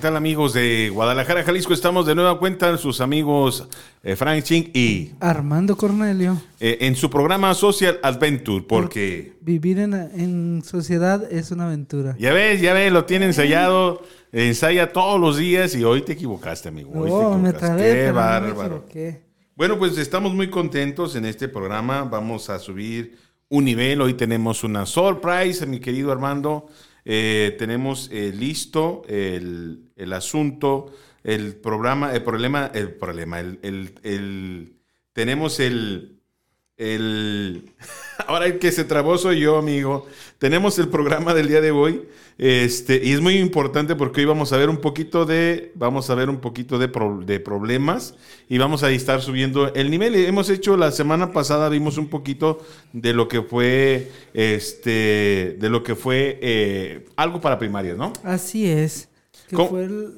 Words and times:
Hola, 0.00 0.06
¿qué 0.08 0.12
tal 0.12 0.16
amigos 0.16 0.54
de 0.54 0.88
Guadalajara, 0.88 1.44
Jalisco? 1.44 1.74
Estamos 1.74 2.06
de 2.06 2.14
nueva 2.14 2.38
cuenta 2.38 2.74
sus 2.78 3.02
amigos 3.02 3.68
eh, 4.02 4.16
Frank 4.16 4.42
Ching 4.44 4.70
y 4.72 5.10
Armando 5.20 5.76
Cornelio. 5.76 6.40
eh, 6.58 6.78
en 6.80 6.96
su 6.96 7.10
programa 7.10 7.52
Social 7.52 8.00
Adventure, 8.02 8.64
porque 8.66 9.34
Vivir 9.42 9.78
en, 9.78 9.92
en 9.92 10.62
sociedad 10.64 11.30
es 11.30 11.50
una 11.50 11.66
aventura. 11.66 12.16
ya 12.18 12.32
ves, 12.32 12.62
ya 12.62 12.72
ves, 12.72 12.90
lo 12.90 13.04
tiene 13.04 13.26
ensayado, 13.26 14.02
ensaya 14.32 14.90
todos 14.90 15.20
los 15.20 15.36
días 15.36 15.74
y 15.74 15.84
hoy 15.84 16.00
te 16.00 16.12
equivocaste, 16.12 16.70
amigo. 16.70 16.92
Hoy 16.94 17.10
te 17.10 17.14
Oh, 17.14 17.36
me 17.36 17.52
trabé, 17.52 17.92
Qué 17.92 18.06
me 18.06 18.12
bárbaro. 18.12 18.86
Bueno, 19.54 19.78
pues 19.78 19.98
estamos 19.98 20.32
muy 20.32 20.48
contentos 20.48 21.14
en 21.14 21.26
este 21.26 21.46
programa. 21.46 22.04
Vamos 22.04 22.48
a 22.48 22.58
subir 22.58 23.18
un 23.50 23.66
nivel. 23.66 24.00
Hoy 24.00 24.14
tenemos 24.14 24.64
una 24.64 24.86
surprise, 24.86 25.66
mi 25.66 25.78
querido 25.78 26.10
Armando. 26.10 26.68
Eh, 27.04 27.56
tenemos 27.58 28.10
eh, 28.12 28.32
listo 28.36 29.02
el, 29.08 29.89
el 30.00 30.12
asunto, 30.12 30.92
el 31.24 31.54
programa, 31.54 32.12
el 32.14 32.22
problema, 32.22 32.70
el 32.74 32.92
problema, 32.92 33.40
el, 33.40 33.58
el- 33.62 33.94
el- 34.02 34.72
tenemos 35.12 35.60
el, 35.60 36.16
el, 36.76 37.62
ahora 38.26 38.46
el 38.46 38.58
que 38.58 38.72
se 38.72 38.84
trabó 38.84 39.18
soy 39.18 39.40
yo, 39.40 39.58
amigo. 39.58 40.06
Tenemos 40.38 40.78
el 40.78 40.88
programa 40.88 41.34
del 41.34 41.48
día 41.48 41.60
de 41.60 41.70
hoy, 41.70 42.08
este, 42.38 42.98
y 43.04 43.12
es 43.12 43.20
muy 43.20 43.34
importante 43.36 43.94
porque 43.94 44.20
hoy 44.22 44.26
vamos 44.26 44.54
a 44.54 44.56
ver 44.56 44.70
un 44.70 44.78
poquito 44.78 45.26
de, 45.26 45.72
vamos 45.74 46.08
a 46.08 46.14
ver 46.14 46.30
un 46.30 46.38
poquito 46.40 46.78
de, 46.78 46.88
pro- 46.88 47.20
de 47.22 47.38
problemas 47.40 48.14
y 48.48 48.56
vamos 48.56 48.82
a 48.82 48.90
estar 48.90 49.20
subiendo 49.20 49.74
el 49.74 49.90
nivel. 49.90 50.14
Hemos 50.14 50.48
hecho 50.48 50.78
la 50.78 50.90
semana 50.92 51.32
pasada, 51.32 51.68
vimos 51.68 51.98
un 51.98 52.08
poquito 52.08 52.64
de 52.94 53.12
lo 53.12 53.28
que 53.28 53.42
fue, 53.42 54.10
este, 54.32 55.58
de 55.60 55.68
lo 55.68 55.82
que 55.82 55.94
fue 55.94 56.38
eh, 56.40 57.04
algo 57.16 57.42
para 57.42 57.58
primarias, 57.58 57.98
¿no? 57.98 58.14
Así 58.24 58.66
es. 58.66 59.09
Que 59.50 59.56
¿Cómo? 59.56 59.68
fue 59.70 59.82
el- 59.84 60.14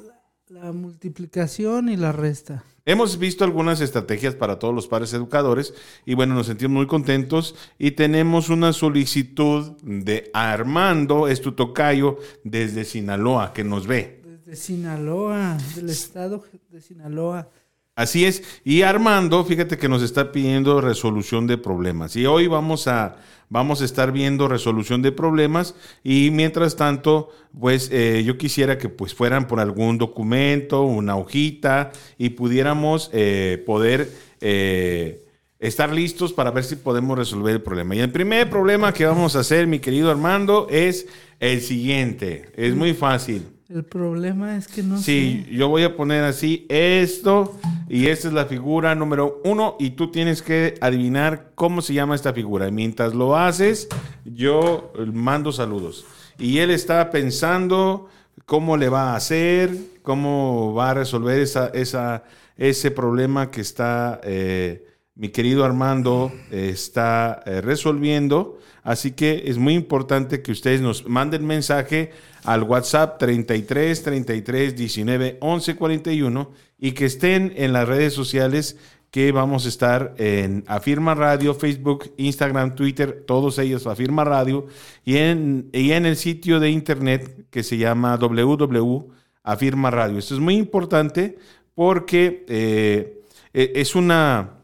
la 0.50 0.72
multiplicación 0.72 1.88
y 1.88 1.97
la 1.97 2.12
resta. 2.12 2.62
Hemos 2.84 3.19
visto 3.19 3.44
algunas 3.44 3.80
estrategias 3.80 4.34
para 4.34 4.58
todos 4.58 4.74
los 4.74 4.86
padres 4.89 5.14
educadores 5.14 5.72
y 6.05 6.12
bueno, 6.12 6.34
nos 6.34 6.48
sentimos 6.48 6.74
muy 6.74 6.86
contentos 6.86 7.55
y 7.78 7.92
tenemos 7.92 8.50
una 8.50 8.74
solicitud 8.74 9.72
de 9.83 10.30
Armando, 10.34 11.28
es 11.28 11.41
tu 11.41 11.52
tocayo, 11.52 12.19
desde 12.44 12.84
Sinaloa, 12.84 13.55
que 13.55 13.64
nos 13.64 13.86
ve. 13.86 14.20
Desde 14.44 14.56
Sinaloa, 14.56 15.56
del 15.74 15.89
estado 15.89 16.44
de 16.69 16.80
Sinaloa. 16.83 17.48
Así 17.94 18.24
es, 18.24 18.42
y 18.64 18.82
Armando, 18.82 19.44
fíjate 19.44 19.76
que 19.76 19.86
nos 19.86 20.02
está 20.02 20.32
pidiendo 20.32 20.80
resolución 20.80 21.46
de 21.46 21.58
problemas 21.58 22.16
y 22.16 22.24
hoy 22.24 22.46
vamos 22.46 22.88
a, 22.88 23.16
vamos 23.50 23.82
a 23.82 23.84
estar 23.84 24.12
viendo 24.12 24.48
resolución 24.48 25.02
de 25.02 25.12
problemas 25.12 25.74
y 26.02 26.30
mientras 26.30 26.74
tanto, 26.74 27.28
pues 27.60 27.90
eh, 27.92 28.22
yo 28.24 28.38
quisiera 28.38 28.78
que 28.78 28.88
pues 28.88 29.14
fueran 29.14 29.46
por 29.46 29.60
algún 29.60 29.98
documento, 29.98 30.84
una 30.84 31.16
hojita 31.16 31.92
y 32.16 32.30
pudiéramos 32.30 33.10
eh, 33.12 33.62
poder 33.66 34.10
eh, 34.40 35.27
estar 35.58 35.92
listos 35.92 36.32
para 36.32 36.50
ver 36.50 36.64
si 36.64 36.77
podemos 36.77 37.18
resolver 37.18 37.52
el 37.52 37.60
problema. 37.60 37.94
Y 37.94 38.00
el 38.00 38.10
primer 38.10 38.48
problema 38.48 38.94
que 38.94 39.04
vamos 39.04 39.36
a 39.36 39.40
hacer, 39.40 39.66
mi 39.66 39.80
querido 39.80 40.10
Armando, 40.10 40.66
es 40.70 41.06
el 41.40 41.60
siguiente, 41.60 42.50
es 42.56 42.74
muy 42.74 42.94
fácil. 42.94 43.42
El 43.72 43.84
problema 43.84 44.58
es 44.58 44.68
que 44.68 44.82
no 44.82 44.98
Sí, 44.98 45.46
yo 45.50 45.68
voy 45.68 45.84
a 45.84 45.96
poner 45.96 46.24
así 46.24 46.66
esto 46.68 47.58
y 47.88 48.08
esta 48.08 48.28
es 48.28 48.34
la 48.34 48.44
figura 48.44 48.94
número 48.94 49.40
uno 49.44 49.76
y 49.78 49.90
tú 49.90 50.10
tienes 50.10 50.42
que 50.42 50.74
adivinar 50.83 51.52
cómo 51.55 51.80
se 51.80 51.94
llama 51.94 52.14
esta 52.14 52.34
figura. 52.34 52.68
Y 52.68 52.72
mientras 52.72 53.14
lo 53.14 53.34
haces, 53.34 53.88
yo 54.27 54.92
mando 55.14 55.52
saludos. 55.52 56.05
Y 56.38 56.58
él 56.58 56.70
está 56.70 57.11
pensando 57.11 58.11
cómo 58.44 58.77
le 58.77 58.90
va 58.90 59.12
a 59.12 59.16
hacer, 59.16 59.74
cómo 60.02 60.74
va 60.74 60.90
a 60.90 60.94
resolver 60.94 61.40
esa, 61.40 61.68
esa, 61.68 62.24
ese 62.58 62.90
problema 62.90 63.50
que 63.50 63.62
está 63.62 64.20
eh, 64.22 64.84
mi 65.14 65.28
querido 65.28 65.64
Armando 65.64 66.33
eh, 66.50 66.70
está 66.73 67.42
eh, 67.46 67.61
resolviendo. 67.61 68.58
Así 68.83 69.12
que 69.12 69.45
es 69.46 69.58
muy 69.58 69.74
importante 69.74 70.42
que 70.42 70.52
ustedes 70.52 70.80
nos 70.80 71.06
manden 71.06 71.46
mensaje 71.46 72.11
al 72.45 72.64
WhatsApp 72.64 73.18
33 73.18 74.02
33 74.02 74.77
19 74.77 75.39
11 75.40 75.77
41 75.77 76.50
y 76.78 76.92
que 76.92 77.05
estén 77.05 77.52
en 77.56 77.73
las 77.73 77.86
redes 77.86 78.12
sociales 78.12 78.77
que 79.12 79.30
vamos 79.30 79.67
a 79.67 79.68
estar 79.68 80.14
en 80.17 80.64
Afirma 80.67 81.14
Radio, 81.14 81.55
Facebook, 81.55 82.14
Instagram, 82.17 82.74
Twitter, 82.74 83.24
todos 83.27 83.58
ellos 83.58 83.86
Afirma 83.86 84.24
Radio 84.24 84.67
y 85.05 85.18
en, 85.18 85.68
y 85.73 85.92
en 85.92 86.06
el 86.06 86.17
sitio 86.17 86.58
de 86.61 86.70
internet 86.70 87.46
que 87.50 87.62
se 87.62 87.77
llama 87.77 88.17
www.afirma 88.17 89.90
Radio. 89.90 90.18
Esto 90.18 90.34
es 90.34 90.40
muy 90.40 90.56
importante 90.56 91.36
porque 91.74 92.46
eh, 92.48 93.23
eh, 93.52 93.73
es 93.74 93.94
una 93.94 94.61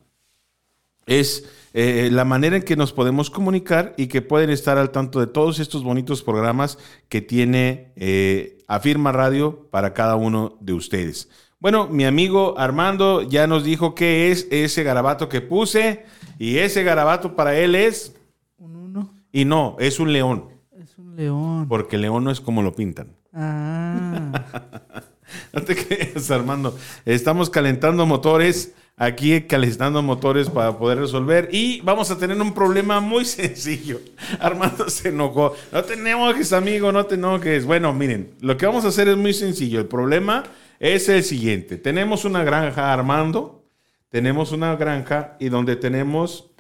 es 1.09 1.49
eh, 1.75 2.09
la 2.13 2.25
manera 2.25 2.57
en 2.57 2.63
que 2.63 2.77
nos 2.77 2.93
podemos 2.93 3.31
comunicar 3.31 3.95
y 3.97 4.07
que 4.07 4.23
pueden 4.23 4.51
estar 4.51 4.79
al 4.79 4.91
tanto 4.91 5.21
de 5.21 5.27
todos 5.27 5.59
estos 5.59 5.83
bonitos 5.83 6.23
programas 6.23 6.79
que 7.09 7.21
tiene 7.21 7.93
eh, 7.97 8.59
Afirma 8.69 9.11
Radio 9.13 9.67
para 9.71 9.93
cada 9.95 10.15
uno 10.17 10.57
de 10.61 10.75
ustedes. 10.75 11.29
Bueno, 11.61 11.89
mi 11.89 12.05
amigo 12.05 12.59
Armando 12.59 13.23
ya 13.23 13.47
nos 13.47 13.65
dijo 13.65 13.95
qué 13.95 14.31
es 14.31 14.47
ese 14.51 14.83
garabato 14.85 15.29
que 15.29 15.41
puse 15.41 16.05
y 16.39 16.59
ese 16.59 16.85
garabato 16.85 17.35
para 17.35 17.57
él 17.59 17.75
es, 17.75 18.15
Un 18.59 18.77
uno 18.77 19.15
y 19.33 19.45
no, 19.45 19.77
es 19.81 19.99
un 19.99 20.13
león, 20.13 20.45
es 20.81 20.97
un 20.99 21.17
león. 21.17 21.67
porque 21.69 21.97
el 21.97 22.03
león 22.03 22.23
no 22.25 22.31
es 22.31 22.41
como 22.41 22.63
lo 22.63 22.75
pintan. 22.75 23.17
Ah, 23.33 24.33
No 25.53 25.63
te 25.63 25.77
creas, 25.77 26.31
Armando. 26.31 26.77
Estamos 27.05 27.51
calentando 27.51 28.07
motores, 28.07 28.75
aquí 28.99 29.41
calentando 29.43 30.03
motores 30.03 30.51
para 30.51 30.77
poder 30.77 30.99
resolver 30.99 31.49
y 31.53 31.81
vamos 31.83 32.11
a 32.11 32.19
tener 32.19 32.41
un 32.41 32.53
problema 32.53 33.01
muy 33.01 33.25
sencillo. 33.25 34.01
Armando 34.41 34.91
se 34.91 35.11
enojó. 35.11 35.55
No 35.73 35.85
te 35.85 35.95
enojes, 35.95 36.53
amigo, 36.53 36.93
no 36.93 37.07
te 37.07 37.15
enojes. 37.15 37.65
Bueno, 37.65 37.95
miren, 37.95 38.35
lo 38.41 38.57
que 38.57 38.67
vamos 38.67 38.85
a 38.85 38.89
hacer 38.89 39.09
es 39.09 39.17
muy 39.17 39.33
sencillo. 39.33 39.79
El 39.79 39.87
problema 39.87 40.45
es 40.81 41.09
el 41.09 41.23
siguiente. 41.23 41.77
Tenemos 41.77 42.25
una 42.25 42.43
granja, 42.43 42.93
Armando. 42.93 43.65
Tenemos 44.09 44.53
una 44.53 44.75
granja 44.75 45.37
y 45.39 45.49
donde 45.49 45.77
tenemos, 45.77 46.51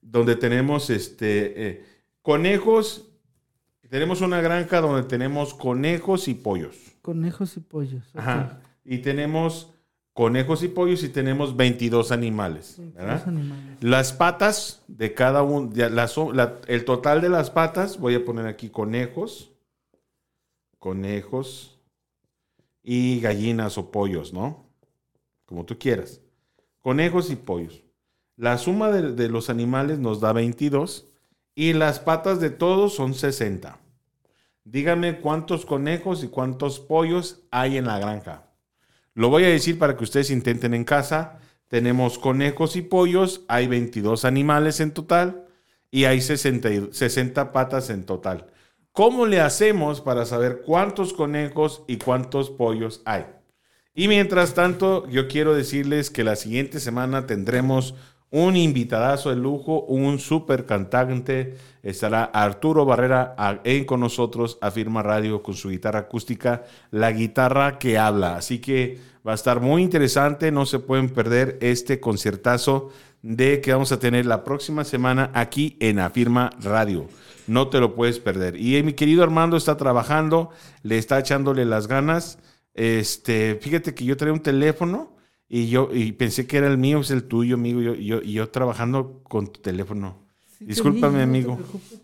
donde 0.00 0.36
tenemos 0.36 0.90
este, 0.90 1.68
eh, 1.68 1.84
conejos. 2.22 3.10
Tenemos 3.88 4.22
una 4.22 4.40
granja 4.40 4.80
donde 4.80 5.06
tenemos 5.06 5.54
conejos 5.54 6.26
y 6.26 6.34
pollos. 6.34 6.74
conejos 7.02 7.56
y 7.56 7.60
pollos. 7.60 8.04
Ajá. 8.14 8.60
Y 8.84 8.98
tenemos 8.98 9.73
conejos 10.14 10.62
y 10.62 10.68
pollos 10.68 11.02
y 11.02 11.08
tenemos 11.10 11.56
22 11.56 12.10
animales. 12.12 12.80
Las 13.80 14.12
patas 14.12 14.82
de 14.88 15.12
cada 15.12 15.42
uno, 15.42 15.70
la- 16.32 16.58
el 16.66 16.84
total 16.86 17.20
de 17.20 17.28
las 17.28 17.50
patas, 17.50 17.98
voy 17.98 18.14
a 18.14 18.24
poner 18.24 18.46
aquí 18.46 18.70
conejos, 18.70 19.52
conejos 20.78 21.78
y 22.82 23.20
gallinas 23.20 23.78
o 23.78 23.90
pollos, 23.90 24.32
¿no? 24.32 24.66
Como 25.46 25.64
tú 25.64 25.78
quieras. 25.78 26.20
Conejos 26.80 27.30
y 27.30 27.36
pollos. 27.36 27.82
La 28.36 28.58
suma 28.58 28.90
de, 28.90 29.12
de 29.12 29.28
los 29.28 29.48
animales 29.50 29.98
nos 29.98 30.20
da 30.20 30.32
22 30.32 31.06
y 31.54 31.72
las 31.72 32.00
patas 32.00 32.40
de 32.40 32.50
todos 32.50 32.94
son 32.94 33.14
60. 33.14 33.78
Díganme 34.64 35.20
cuántos 35.20 35.64
conejos 35.66 36.24
y 36.24 36.28
cuántos 36.28 36.80
pollos 36.80 37.42
hay 37.50 37.76
en 37.78 37.86
la 37.86 37.98
granja. 37.98 38.48
Lo 39.14 39.28
voy 39.28 39.44
a 39.44 39.48
decir 39.48 39.78
para 39.78 39.96
que 39.96 40.04
ustedes 40.04 40.30
intenten 40.30 40.74
en 40.74 40.84
casa. 40.84 41.38
Tenemos 41.68 42.18
conejos 42.18 42.76
y 42.76 42.82
pollos, 42.82 43.44
hay 43.48 43.66
22 43.66 44.24
animales 44.24 44.80
en 44.80 44.90
total 44.92 45.46
y 45.90 46.04
hay 46.04 46.20
60, 46.20 46.70
y- 46.70 46.88
60 46.92 47.52
patas 47.52 47.90
en 47.90 48.04
total. 48.04 48.46
¿Cómo 48.92 49.26
le 49.26 49.40
hacemos 49.40 50.00
para 50.00 50.24
saber 50.24 50.62
cuántos 50.64 51.12
conejos 51.12 51.82
y 51.88 51.96
cuántos 51.96 52.50
pollos 52.50 53.02
hay? 53.04 53.26
Y 53.94 54.08
mientras 54.08 54.54
tanto, 54.54 55.08
yo 55.08 55.28
quiero 55.28 55.54
decirles 55.54 56.10
que 56.10 56.24
la 56.24 56.36
siguiente 56.36 56.80
semana 56.80 57.26
tendremos 57.26 57.94
un 58.34 58.56
invitadazo 58.56 59.30
de 59.30 59.36
lujo, 59.36 59.82
un 59.82 60.18
super 60.18 60.66
cantante. 60.66 61.54
Estará 61.84 62.24
Arturo 62.24 62.84
Barrera 62.84 63.36
en 63.62 63.84
con 63.84 64.00
nosotros 64.00 64.58
a 64.60 64.72
Firma 64.72 65.04
Radio 65.04 65.40
con 65.40 65.54
su 65.54 65.68
guitarra 65.68 66.00
acústica, 66.00 66.64
la 66.90 67.12
guitarra 67.12 67.78
que 67.78 67.96
habla. 67.96 68.34
Así 68.34 68.58
que 68.58 68.98
va 69.24 69.32
a 69.32 69.36
estar 69.36 69.60
muy 69.60 69.82
interesante. 69.84 70.50
No 70.50 70.66
se 70.66 70.80
pueden 70.80 71.10
perder 71.10 71.58
este 71.60 72.00
conciertazo 72.00 72.90
de 73.22 73.60
que 73.60 73.72
vamos 73.72 73.92
a 73.92 74.00
tener 74.00 74.26
la 74.26 74.42
próxima 74.42 74.82
semana 74.82 75.30
aquí 75.32 75.76
en 75.78 76.00
Afirma 76.00 76.50
Radio. 76.60 77.06
No 77.46 77.68
te 77.68 77.78
lo 77.78 77.94
puedes 77.94 78.18
perder. 78.18 78.56
Y 78.56 78.74
eh, 78.74 78.82
mi 78.82 78.94
querido 78.94 79.22
Armando 79.22 79.56
está 79.56 79.76
trabajando, 79.76 80.50
le 80.82 80.98
está 80.98 81.20
echándole 81.20 81.64
las 81.66 81.86
ganas. 81.86 82.40
Este, 82.74 83.60
fíjate 83.62 83.94
que 83.94 84.04
yo 84.04 84.16
traía 84.16 84.32
un 84.32 84.42
teléfono 84.42 85.14
y 85.48 85.68
yo 85.68 85.90
y 85.92 86.12
pensé 86.12 86.46
que 86.46 86.56
era 86.58 86.66
el 86.68 86.78
mío, 86.78 87.00
es 87.00 87.10
el 87.10 87.24
tuyo, 87.24 87.54
amigo. 87.56 87.80
Yo, 87.80 87.94
yo, 87.94 88.20
y 88.22 88.32
yo 88.34 88.48
trabajando 88.50 89.20
con 89.24 89.48
tu 89.52 89.60
teléfono. 89.60 90.18
Sí, 90.46 90.66
te 90.72 90.72
Discúlpame, 90.72 91.18
vi, 91.18 91.26
no 91.26 91.38
te 91.38 91.38
amigo. 91.38 91.56
preocupes. 91.56 92.00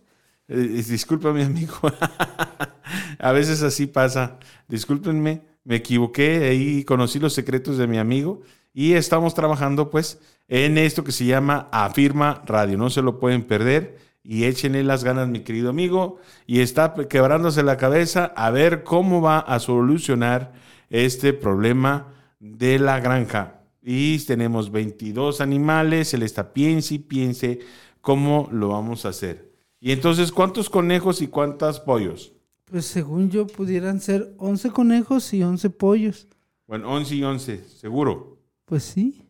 Eh, 0.49 0.83
discúlpame, 0.89 1.45
amigo. 1.45 1.75
A 3.19 3.33
veces 3.33 3.63
así 3.63 3.87
pasa. 3.87 4.39
Discúlpenme. 4.69 5.43
me 5.65 5.77
equivoqué, 5.77 6.49
ahí 6.49 6.85
conocí 6.85 7.19
los 7.19 7.33
secretos 7.35 7.77
de 7.79 7.87
mi 7.87 7.99
amigo 7.99 8.43
y 8.73 8.95
estamos 8.95 9.35
trabajando 9.35 9.91
pues 9.91 10.21
en 10.49 10.79
esto 10.79 11.05
que 11.05 11.13
se 11.13 11.27
llama 11.27 11.69
Afirma 11.73 12.43
Radio. 12.47 12.79
No 12.79 12.91
se 12.91 13.03
lo 13.03 13.19
pueden 13.21 13.43
perder 13.45 13.99
y 14.23 14.45
échenle 14.45 14.83
las 14.85 15.05
ganas, 15.05 15.29
mi 15.29 15.41
querido 15.41 15.71
amigo. 15.71 16.19
Y 16.47 16.61
está 16.61 16.95
quebrándose 17.09 17.63
la 17.63 17.77
cabeza 17.77 18.33
a 18.37 18.51
ver 18.51 18.83
cómo 18.85 19.21
va 19.21 19.39
a 19.41 19.59
solucionar 19.61 20.53
este 20.91 21.33
problema 21.33 22.09
de 22.41 22.81
la 22.81 22.99
granja. 22.99 23.63
Y 23.83 24.19
tenemos 24.27 24.73
22 24.73 25.41
animales, 25.41 26.13
él 26.13 26.23
está 26.25 26.53
piense 26.53 26.95
y 26.95 26.99
piense 26.99 27.61
cómo 28.01 28.49
lo 28.51 28.69
vamos 28.71 29.07
a 29.07 29.11
hacer. 29.11 29.53
Y 29.79 29.93
entonces, 29.93 30.33
¿cuántos 30.33 30.69
conejos 30.69 31.23
y 31.23 31.29
cuántos 31.29 31.81
pollos? 31.81 32.33
Pues 32.65 32.85
según 32.85 33.31
yo 33.31 33.47
pudieran 33.47 34.01
ser 34.01 34.35
11 34.39 34.71
conejos 34.71 35.33
y 35.33 35.43
11 35.43 35.71
pollos. 35.71 36.29
Bueno, 36.67 36.91
11 36.91 37.15
y 37.15 37.23
11, 37.25 37.65
seguro. 37.65 38.39
Pues 38.65 38.85
sí. 38.85 39.23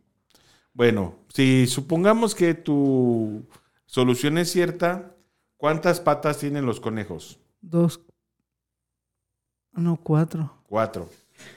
Bueno, 0.73 1.15
si 1.33 1.67
supongamos 1.67 2.35
que 2.35 2.55
tu 2.55 3.47
solución 3.87 4.39
es 4.39 4.51
cierta, 4.51 5.15
¿cuántas 5.57 6.01
patas 6.01 6.39
tienen 6.39 6.67
los 6.67 6.81
conejos? 6.81 7.39
Dos. 7.61 8.01
No, 9.73 9.97
cuatro. 9.97 10.53
Cuatro. 10.69 11.09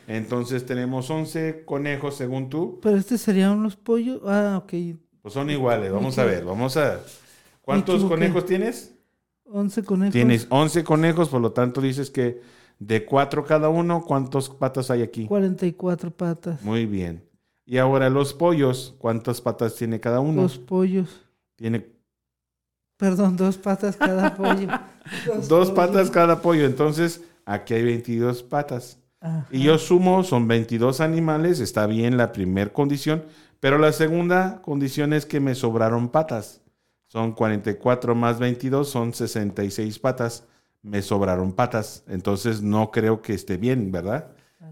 Entonces 0.08 0.66
tenemos 0.66 1.10
11 1.10 1.64
conejos 1.66 2.16
según 2.16 2.50
tú. 2.50 2.80
Pero 2.82 2.98
este 2.98 3.18
serían 3.18 3.64
los 3.64 3.76
pollos. 3.76 4.22
Ah, 4.26 4.62
ok. 4.64 4.74
Pues 5.22 5.34
son 5.34 5.50
iguales. 5.50 5.92
Vamos 5.92 6.18
a 6.18 6.26
ver, 6.26 6.44
vamos 6.44 6.78
a... 6.78 7.00
¿Cuántos 7.62 8.04
conejos 8.04 8.46
tienes? 8.46 8.94
11 9.46 9.84
conejos. 9.84 10.14
Tienes 10.14 10.48
11 10.50 10.84
conejos, 10.84 11.30
por 11.30 11.42
lo 11.42 11.52
tanto 11.52 11.80
dices 11.80 12.10
que 12.10 12.42
de 12.80 13.06
cuatro 13.06 13.46
cada 13.46 13.70
uno, 13.70 14.04
¿cuántas 14.04 14.50
patas 14.50 14.92
hay 14.92 15.02
aquí? 15.02 15.26
44 15.28 16.12
patas. 16.12 16.62
Muy 16.64 16.86
bien. 16.86 17.24
Y 17.66 17.78
ahora 17.78 18.10
los 18.10 18.34
pollos, 18.34 18.96
¿cuántas 18.98 19.40
patas 19.40 19.76
tiene 19.76 20.00
cada 20.00 20.20
uno? 20.20 20.42
Dos 20.42 20.58
pollos. 20.58 21.22
Tiene 21.56 21.94
Perdón, 22.98 23.38
dos 23.38 23.58
patas 23.58 23.96
cada 23.96 24.36
pollo. 24.38 24.68
dos 25.48 25.72
patas 25.72 26.10
cada 26.10 26.42
pollo, 26.42 26.66
entonces 26.66 27.22
aquí 27.46 27.74
hay 27.74 27.84
22 27.84 28.44
patas. 28.44 29.00
Ajá. 29.24 29.48
Y 29.50 29.64
yo 29.64 29.78
sumo, 29.80 30.24
son 30.24 30.48
22 30.48 31.00
animales, 31.00 31.60
está 31.60 31.88
bien 31.88 32.18
la 32.18 32.32
primera 32.32 32.72
condición, 32.72 33.24
pero 33.60 33.78
la 33.78 33.92
segunda 33.94 34.62
condición 34.62 35.14
es 35.14 35.26
que 35.26 35.40
me 35.40 35.56
sobraron 35.56 36.10
patas. 36.10 36.62
Son 37.08 37.32
44 37.32 38.16
más 38.16 38.40
22, 38.40 38.90
son 38.90 39.14
66 39.14 40.00
patas. 40.00 40.46
Me 40.82 41.02
sobraron 41.02 41.54
patas, 41.54 42.04
entonces 42.08 42.62
no 42.62 42.92
creo 42.92 43.22
que 43.22 43.34
esté 43.34 43.58
bien, 43.58 43.92
¿verdad? 43.92 44.28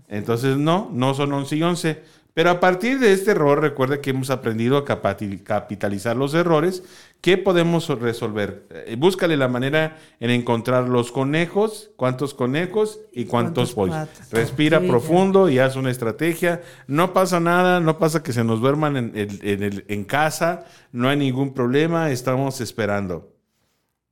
Entonces 0.07 0.57
no, 0.57 0.89
no 0.91 1.13
son 1.13 1.31
11 1.31 1.55
y 1.55 1.63
11. 1.63 2.03
Pero 2.33 2.49
a 2.49 2.59
partir 2.61 2.99
de 2.99 3.11
este 3.11 3.31
error, 3.31 3.59
recuerde 3.59 3.99
que 3.99 4.11
hemos 4.11 4.29
aprendido 4.29 4.77
a 4.77 4.85
capitalizar 4.85 6.15
los 6.15 6.33
errores. 6.33 6.83
¿Qué 7.19 7.37
podemos 7.37 7.87
resolver? 7.99 8.65
Eh, 8.69 8.95
búscale 8.97 9.35
la 9.35 9.49
manera 9.49 9.97
en 10.19 10.29
encontrar 10.29 10.87
los 10.87 11.11
conejos, 11.11 11.91
cuántos 11.97 12.33
conejos 12.33 13.01
y 13.11 13.25
cuántos 13.25 13.73
pollos. 13.73 14.07
Respira 14.31 14.79
profundo 14.79 15.49
y 15.49 15.59
haz 15.59 15.75
una 15.75 15.91
estrategia. 15.91 16.61
No 16.87 17.11
pasa 17.11 17.41
nada, 17.41 17.81
no 17.81 17.97
pasa 17.97 18.23
que 18.23 18.31
se 18.31 18.45
nos 18.45 18.61
duerman 18.61 18.95
en, 18.95 19.83
en 19.87 20.03
casa, 20.05 20.65
no 20.93 21.09
hay 21.09 21.17
ningún 21.17 21.53
problema, 21.53 22.11
estamos 22.11 22.61
esperando. 22.61 23.33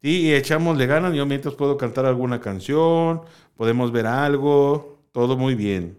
Y 0.02 0.34
echamosle 0.34 0.86
ganas. 0.88 1.14
Yo 1.14 1.26
mientras 1.26 1.56
puedo 1.56 1.78
cantar 1.78 2.06
alguna 2.06 2.40
canción, 2.42 3.22
podemos 3.56 3.92
ver 3.92 4.08
algo, 4.08 5.00
todo 5.12 5.38
muy 5.38 5.56
bien. 5.56 5.98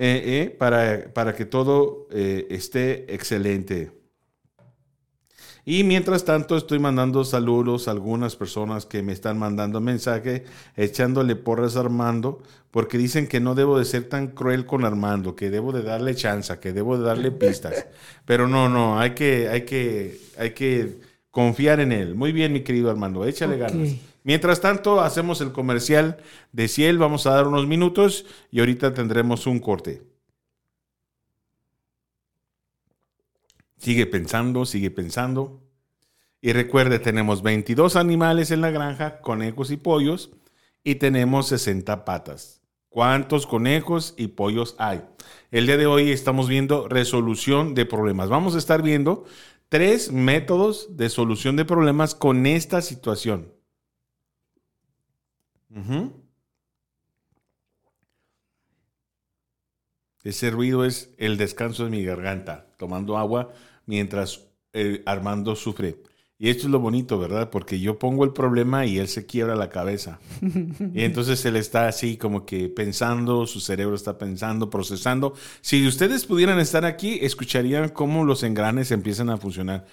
Eh, 0.00 0.44
eh, 0.44 0.56
para, 0.56 1.12
para 1.12 1.34
que 1.34 1.44
todo 1.44 2.06
eh, 2.12 2.46
esté 2.50 3.12
excelente. 3.12 3.90
Y 5.64 5.82
mientras 5.82 6.24
tanto 6.24 6.56
estoy 6.56 6.78
mandando 6.78 7.24
saludos 7.24 7.88
a 7.88 7.90
algunas 7.90 8.36
personas 8.36 8.86
que 8.86 9.02
me 9.02 9.12
están 9.12 9.40
mandando 9.40 9.80
mensaje 9.80 10.44
echándole 10.76 11.34
porras 11.34 11.76
a 11.76 11.80
Armando 11.80 12.40
porque 12.70 12.96
dicen 12.96 13.26
que 13.26 13.40
no 13.40 13.56
debo 13.56 13.76
de 13.76 13.84
ser 13.84 14.08
tan 14.08 14.28
cruel 14.28 14.66
con 14.66 14.84
Armando, 14.84 15.34
que 15.34 15.50
debo 15.50 15.72
de 15.72 15.82
darle 15.82 16.14
chance, 16.14 16.56
que 16.60 16.72
debo 16.72 16.96
de 16.96 17.04
darle 17.04 17.32
pistas. 17.32 17.86
Pero 18.24 18.46
no, 18.46 18.68
no, 18.68 19.00
hay 19.00 19.10
que, 19.10 19.48
hay 19.48 19.62
que, 19.62 20.20
hay 20.38 20.52
que 20.52 21.00
confiar 21.38 21.78
en 21.78 21.92
él. 21.92 22.16
Muy 22.16 22.32
bien, 22.32 22.52
mi 22.52 22.62
querido 22.62 22.90
Armando, 22.90 23.24
échale 23.24 23.58
ganas. 23.58 23.94
Mientras 24.24 24.60
tanto, 24.60 25.00
hacemos 25.00 25.40
el 25.40 25.52
comercial 25.52 26.16
de 26.50 26.66
Ciel, 26.66 26.98
vamos 26.98 27.28
a 27.28 27.30
dar 27.30 27.46
unos 27.46 27.64
minutos 27.68 28.26
y 28.50 28.58
ahorita 28.58 28.92
tendremos 28.92 29.46
un 29.46 29.60
corte. 29.60 30.02
Sigue 33.76 34.06
pensando, 34.06 34.66
sigue 34.66 34.90
pensando. 34.90 35.62
Y 36.40 36.52
recuerde, 36.54 36.98
tenemos 36.98 37.44
22 37.44 37.94
animales 37.94 38.50
en 38.50 38.60
la 38.60 38.72
granja, 38.72 39.20
conejos 39.20 39.70
y 39.70 39.76
pollos, 39.76 40.32
y 40.82 40.96
tenemos 40.96 41.46
60 41.46 42.04
patas. 42.04 42.62
¿Cuántos 42.88 43.46
conejos 43.46 44.14
y 44.16 44.26
pollos 44.26 44.74
hay? 44.80 45.02
El 45.52 45.66
día 45.66 45.76
de 45.76 45.86
hoy 45.86 46.10
estamos 46.10 46.48
viendo 46.48 46.88
resolución 46.88 47.76
de 47.76 47.86
problemas. 47.86 48.28
Vamos 48.28 48.56
a 48.56 48.58
estar 48.58 48.82
viendo 48.82 49.24
tres 49.68 50.12
métodos 50.12 50.96
de 50.96 51.08
solución 51.08 51.56
de 51.56 51.64
problemas 51.64 52.14
con 52.14 52.46
esta 52.46 52.80
situación. 52.82 53.52
Ese 60.24 60.50
ruido 60.50 60.84
es 60.84 61.14
el 61.18 61.36
descanso 61.36 61.84
de 61.84 61.90
mi 61.90 62.04
garganta, 62.04 62.74
tomando 62.76 63.16
agua 63.16 63.52
mientras 63.86 64.48
eh, 64.72 65.02
Armando 65.06 65.54
sufre. 65.56 66.02
Y 66.40 66.50
esto 66.50 66.66
es 66.66 66.70
lo 66.70 66.78
bonito, 66.78 67.18
¿verdad? 67.18 67.50
Porque 67.50 67.80
yo 67.80 67.98
pongo 67.98 68.22
el 68.22 68.32
problema 68.32 68.86
y 68.86 68.98
él 68.98 69.08
se 69.08 69.26
quiebra 69.26 69.56
la 69.56 69.70
cabeza. 69.70 70.20
Y 70.94 71.02
entonces 71.02 71.44
él 71.44 71.56
está 71.56 71.88
así 71.88 72.16
como 72.16 72.46
que 72.46 72.68
pensando, 72.68 73.44
su 73.46 73.60
cerebro 73.60 73.96
está 73.96 74.16
pensando, 74.18 74.70
procesando. 74.70 75.34
Si 75.60 75.84
ustedes 75.86 76.24
pudieran 76.26 76.60
estar 76.60 76.84
aquí, 76.84 77.18
escucharían 77.22 77.88
cómo 77.88 78.24
los 78.24 78.44
engranes 78.44 78.92
empiezan 78.92 79.30
a 79.30 79.36
funcionar. 79.36 79.86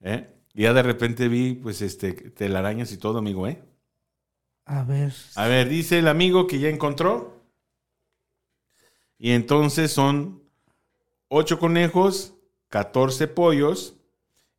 ¿Eh? 0.00 0.28
Y 0.54 0.62
ya 0.62 0.72
de 0.72 0.82
repente 0.84 1.26
vi, 1.26 1.54
pues, 1.54 1.82
este, 1.82 2.12
telarañas 2.12 2.92
y 2.92 2.98
todo, 2.98 3.18
amigo, 3.18 3.48
¿eh? 3.48 3.60
A 4.64 4.84
ver. 4.84 5.12
A 5.34 5.48
ver, 5.48 5.68
dice 5.68 5.98
el 5.98 6.06
amigo 6.06 6.46
que 6.46 6.60
ya 6.60 6.68
encontró. 6.68 7.42
Y 9.18 9.32
entonces 9.32 9.90
son 9.90 10.42
8 11.28 11.58
conejos, 11.58 12.34
14 12.68 13.26
pollos 13.26 13.95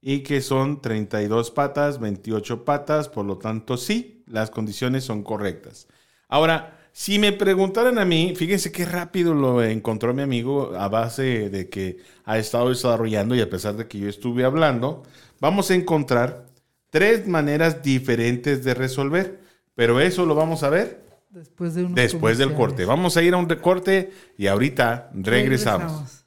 y 0.09 0.19
que 0.19 0.39
son 0.39 0.79
32 0.79 1.51
patas, 1.51 1.99
28 1.99 2.63
patas, 2.63 3.09
por 3.09 3.25
lo 3.25 3.39
tanto 3.39 3.75
sí, 3.75 4.23
las 4.25 4.49
condiciones 4.49 5.03
son 5.03 5.21
correctas. 5.21 5.89
Ahora, 6.29 6.79
si 6.93 7.19
me 7.19 7.33
preguntaran 7.33 7.99
a 7.99 8.05
mí, 8.05 8.33
fíjense 8.33 8.71
qué 8.71 8.85
rápido 8.85 9.33
lo 9.33 9.61
encontró 9.61 10.13
mi 10.13 10.21
amigo 10.21 10.73
a 10.77 10.87
base 10.87 11.49
de 11.49 11.67
que 11.67 11.97
ha 12.23 12.37
estado 12.37 12.69
desarrollando 12.69 13.35
y 13.35 13.41
a 13.41 13.49
pesar 13.49 13.75
de 13.75 13.89
que 13.89 13.99
yo 13.99 14.07
estuve 14.07 14.45
hablando, 14.45 15.03
vamos 15.41 15.71
a 15.71 15.75
encontrar 15.75 16.45
tres 16.89 17.27
maneras 17.27 17.83
diferentes 17.83 18.63
de 18.63 18.75
resolver, 18.75 19.41
pero 19.75 19.99
eso 19.99 20.25
lo 20.25 20.35
vamos 20.35 20.63
a 20.63 20.69
ver 20.69 21.05
Después 21.31 21.75
de 21.75 21.83
unos 21.83 21.95
después 21.95 22.37
del 22.37 22.53
corte. 22.53 22.85
Vamos 22.85 23.17
a 23.17 23.23
ir 23.23 23.33
a 23.33 23.37
un 23.37 23.47
corte 23.47 24.13
y 24.37 24.47
ahorita 24.47 25.11
regresamos. 25.15 25.91
Share 25.91 26.26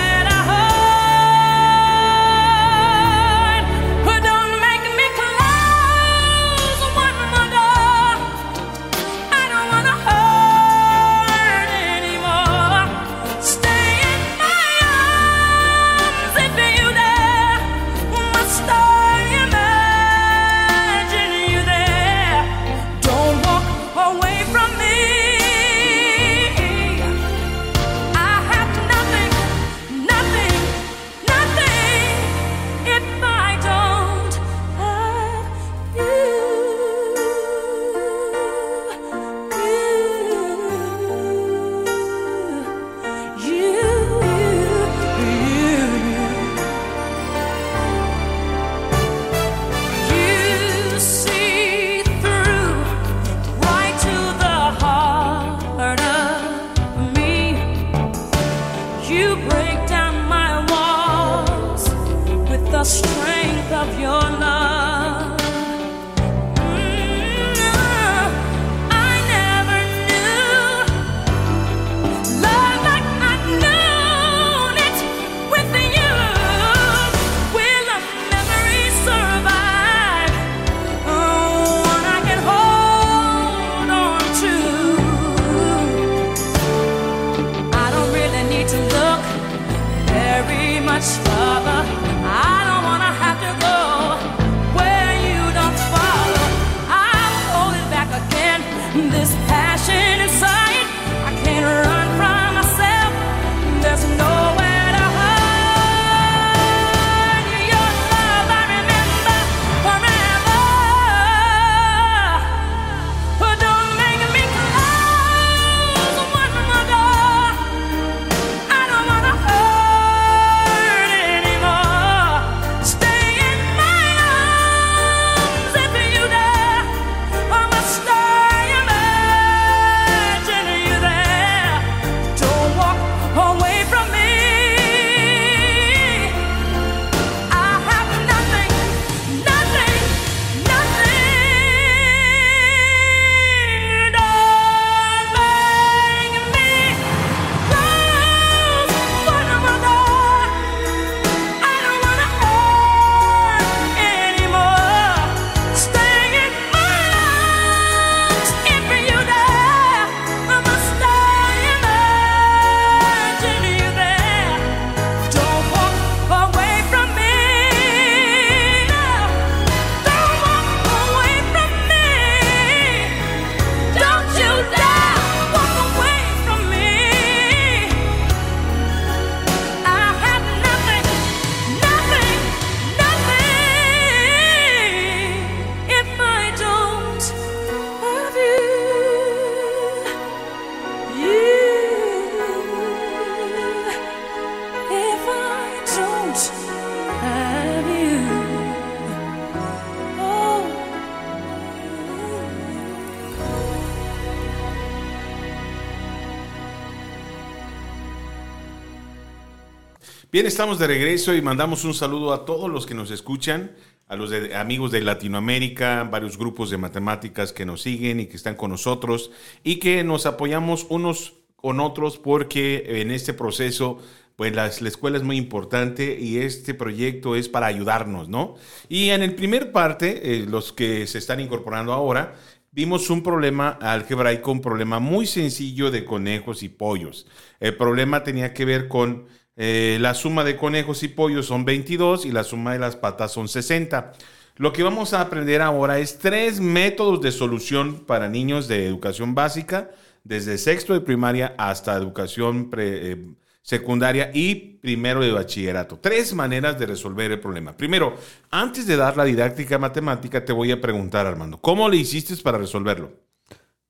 Bien, 210.31 210.45
estamos 210.45 210.79
de 210.79 210.87
regreso 210.87 211.35
y 211.35 211.41
mandamos 211.41 211.83
un 211.83 211.93
saludo 211.93 212.31
a 212.31 212.45
todos 212.45 212.69
los 212.69 212.85
que 212.85 212.93
nos 212.93 213.11
escuchan, 213.11 213.75
a 214.07 214.15
los 214.15 214.31
amigos 214.55 214.89
de 214.89 215.01
Latinoamérica, 215.01 216.07
varios 216.09 216.37
grupos 216.37 216.69
de 216.69 216.77
matemáticas 216.77 217.51
que 217.51 217.65
nos 217.65 217.81
siguen 217.81 218.21
y 218.21 218.27
que 218.27 218.37
están 218.37 218.55
con 218.55 218.71
nosotros 218.71 219.31
y 219.61 219.75
que 219.75 220.05
nos 220.05 220.25
apoyamos 220.25 220.87
unos 220.87 221.33
con 221.57 221.81
otros 221.81 222.17
porque 222.17 223.01
en 223.01 223.11
este 223.11 223.33
proceso, 223.33 223.97
pues 224.37 224.55
la, 224.55 224.71
la 224.79 224.87
escuela 224.87 225.17
es 225.17 225.23
muy 225.23 225.35
importante 225.35 226.17
y 226.17 226.37
este 226.37 226.73
proyecto 226.73 227.35
es 227.35 227.49
para 227.49 227.67
ayudarnos, 227.67 228.29
¿no? 228.29 228.55
Y 228.87 229.09
en 229.09 229.23
el 229.23 229.35
primer 229.35 229.73
parte, 229.73 230.37
eh, 230.37 230.45
los 230.47 230.71
que 230.71 231.07
se 231.07 231.17
están 231.17 231.41
incorporando 231.41 231.91
ahora, 231.91 232.35
vimos 232.71 233.09
un 233.09 233.21
problema 233.21 233.71
algebraico, 233.81 234.53
un 234.53 234.61
problema 234.61 234.99
muy 234.99 235.27
sencillo 235.27 235.91
de 235.91 236.05
conejos 236.05 236.63
y 236.63 236.69
pollos. 236.69 237.27
El 237.59 237.75
problema 237.75 238.23
tenía 238.23 238.53
que 238.53 238.63
ver 238.63 238.87
con 238.87 239.25
eh, 239.55 239.97
la 239.99 240.13
suma 240.13 240.43
de 240.43 240.57
conejos 240.57 241.03
y 241.03 241.07
pollos 241.07 241.45
son 241.45 241.65
22 241.65 242.25
y 242.25 242.31
la 242.31 242.43
suma 242.43 242.73
de 242.73 242.79
las 242.79 242.95
patas 242.95 243.31
son 243.31 243.47
60. 243.47 244.13
Lo 244.57 244.73
que 244.73 244.83
vamos 244.83 245.13
a 245.13 245.21
aprender 245.21 245.61
ahora 245.61 245.99
es 245.99 246.19
tres 246.19 246.59
métodos 246.59 247.21
de 247.21 247.31
solución 247.31 248.05
para 248.05 248.29
niños 248.29 248.67
de 248.67 248.85
educación 248.85 249.33
básica, 249.33 249.91
desde 250.23 250.57
sexto 250.57 250.93
de 250.93 251.01
primaria 251.01 251.55
hasta 251.57 251.95
educación 251.95 252.69
eh, 252.77 253.33
secundaria 253.61 254.31
y 254.33 254.55
primero 254.81 255.21
de 255.21 255.31
bachillerato. 255.31 255.97
Tres 255.99 256.33
maneras 256.33 256.77
de 256.77 256.85
resolver 256.85 257.31
el 257.31 257.39
problema. 257.39 257.75
Primero, 257.75 258.15
antes 258.49 258.87
de 258.87 258.95
dar 258.95 259.17
la 259.17 259.23
didáctica 259.23 259.77
matemática, 259.77 260.43
te 260.43 260.53
voy 260.53 260.71
a 260.71 260.81
preguntar, 260.81 261.25
Armando, 261.25 261.57
¿cómo 261.57 261.89
le 261.89 261.97
hiciste 261.97 262.35
para 262.37 262.57
resolverlo? 262.57 263.13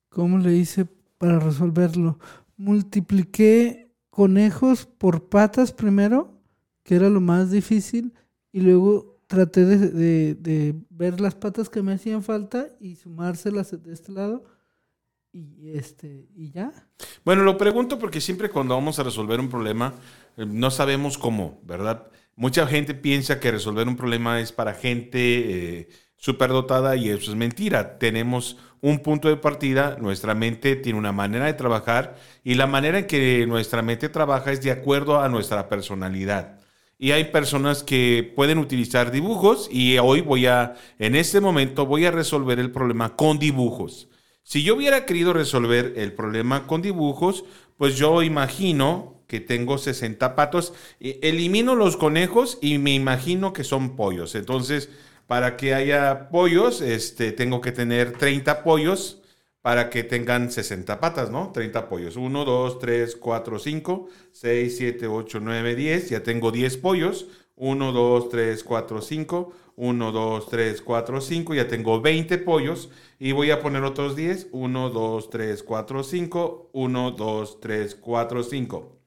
¿Cómo 0.08 0.38
le 0.38 0.52
hice 0.52 0.86
para 1.18 1.38
resolverlo? 1.38 2.18
Multipliqué 2.56 3.81
conejos 4.12 4.84
por 4.84 5.30
patas 5.30 5.72
primero, 5.72 6.38
que 6.84 6.96
era 6.96 7.08
lo 7.08 7.22
más 7.22 7.50
difícil, 7.50 8.12
y 8.52 8.60
luego 8.60 9.18
traté 9.26 9.64
de, 9.64 10.34
de- 10.34 10.74
ver 10.90 11.18
las 11.18 11.34
patas 11.34 11.70
que 11.70 11.82
me 11.82 11.94
hacían 11.94 12.22
falta 12.22 12.68
y 12.78 12.96
sumárselas 12.96 13.70
de 13.82 13.90
este 13.92 14.12
lado. 14.12 14.44
Y 15.32 15.70
este, 15.70 16.28
y 16.36 16.50
ya. 16.50 16.70
Bueno, 17.24 17.42
lo 17.42 17.56
pregunto 17.56 17.98
porque 17.98 18.20
siempre 18.20 18.50
cuando 18.50 18.74
vamos 18.74 18.98
a 18.98 19.02
resolver 19.02 19.40
un 19.40 19.48
problema, 19.48 19.94
eh, 20.36 20.44
no 20.46 20.70
sabemos 20.70 21.16
cómo, 21.16 21.58
¿verdad? 21.64 22.08
Mucha 22.36 22.66
gente 22.66 22.92
piensa 22.94 23.40
que 23.40 23.50
resolver 23.50 23.88
un 23.88 23.96
problema 23.96 24.40
es 24.40 24.52
para 24.52 24.74
gente 24.74 25.80
eh, 25.80 25.88
superdotada 26.22 26.94
y 26.94 27.10
eso 27.10 27.32
es 27.32 27.36
mentira. 27.36 27.98
Tenemos 27.98 28.56
un 28.80 29.00
punto 29.00 29.28
de 29.28 29.36
partida, 29.36 29.96
nuestra 30.00 30.36
mente 30.36 30.76
tiene 30.76 30.96
una 30.96 31.10
manera 31.10 31.46
de 31.46 31.54
trabajar 31.54 32.16
y 32.44 32.54
la 32.54 32.68
manera 32.68 33.00
en 33.00 33.06
que 33.08 33.44
nuestra 33.48 33.82
mente 33.82 34.08
trabaja 34.08 34.52
es 34.52 34.62
de 34.62 34.70
acuerdo 34.70 35.20
a 35.20 35.28
nuestra 35.28 35.68
personalidad. 35.68 36.60
Y 36.96 37.10
hay 37.10 37.24
personas 37.24 37.82
que 37.82 38.32
pueden 38.36 38.58
utilizar 38.58 39.10
dibujos 39.10 39.68
y 39.72 39.98
hoy 39.98 40.20
voy 40.20 40.46
a, 40.46 40.74
en 41.00 41.16
este 41.16 41.40
momento 41.40 41.86
voy 41.86 42.04
a 42.06 42.12
resolver 42.12 42.60
el 42.60 42.70
problema 42.70 43.16
con 43.16 43.40
dibujos. 43.40 44.08
Si 44.44 44.62
yo 44.62 44.76
hubiera 44.76 45.04
querido 45.06 45.32
resolver 45.32 45.94
el 45.96 46.12
problema 46.12 46.68
con 46.68 46.82
dibujos, 46.82 47.44
pues 47.76 47.96
yo 47.96 48.22
imagino 48.22 49.24
que 49.26 49.40
tengo 49.40 49.76
60 49.76 50.36
patos, 50.36 50.72
e- 51.00 51.18
elimino 51.22 51.74
los 51.74 51.96
conejos 51.96 52.58
y 52.62 52.78
me 52.78 52.94
imagino 52.94 53.52
que 53.52 53.64
son 53.64 53.96
pollos. 53.96 54.36
Entonces, 54.36 54.88
para 55.32 55.56
que 55.56 55.72
haya 55.72 56.28
pollos, 56.28 56.82
este, 56.82 57.32
tengo 57.32 57.62
que 57.62 57.72
tener 57.72 58.12
30 58.12 58.62
pollos 58.62 59.22
para 59.62 59.88
que 59.88 60.04
tengan 60.04 60.52
60 60.52 61.00
patas, 61.00 61.30
¿no? 61.30 61.52
30 61.52 61.88
pollos. 61.88 62.16
1, 62.16 62.44
2, 62.44 62.78
3, 62.78 63.16
4, 63.16 63.58
5, 63.58 64.08
6, 64.30 64.76
7, 64.76 65.06
8, 65.06 65.40
9, 65.40 65.74
10. 65.74 66.10
Ya 66.10 66.22
tengo 66.22 66.50
10 66.52 66.76
pollos. 66.76 67.28
1, 67.56 67.92
2, 67.92 68.28
3, 68.28 68.62
4, 68.62 69.00
5. 69.00 69.52
1, 69.76 70.12
2, 70.12 70.48
3, 70.50 70.82
4, 70.82 71.20
5. 71.22 71.54
Ya 71.54 71.66
tengo 71.66 72.02
20 72.02 72.36
pollos. 72.36 72.90
Y 73.18 73.32
voy 73.32 73.52
a 73.52 73.60
poner 73.60 73.84
otros 73.84 74.14
10. 74.14 74.48
1, 74.52 74.90
2, 74.90 75.30
3, 75.30 75.62
4, 75.62 76.04
5. 76.04 76.70
1, 76.74 77.10
2, 77.12 77.60
3, 77.62 77.94
4, 77.94 78.42
5. 78.42 79.01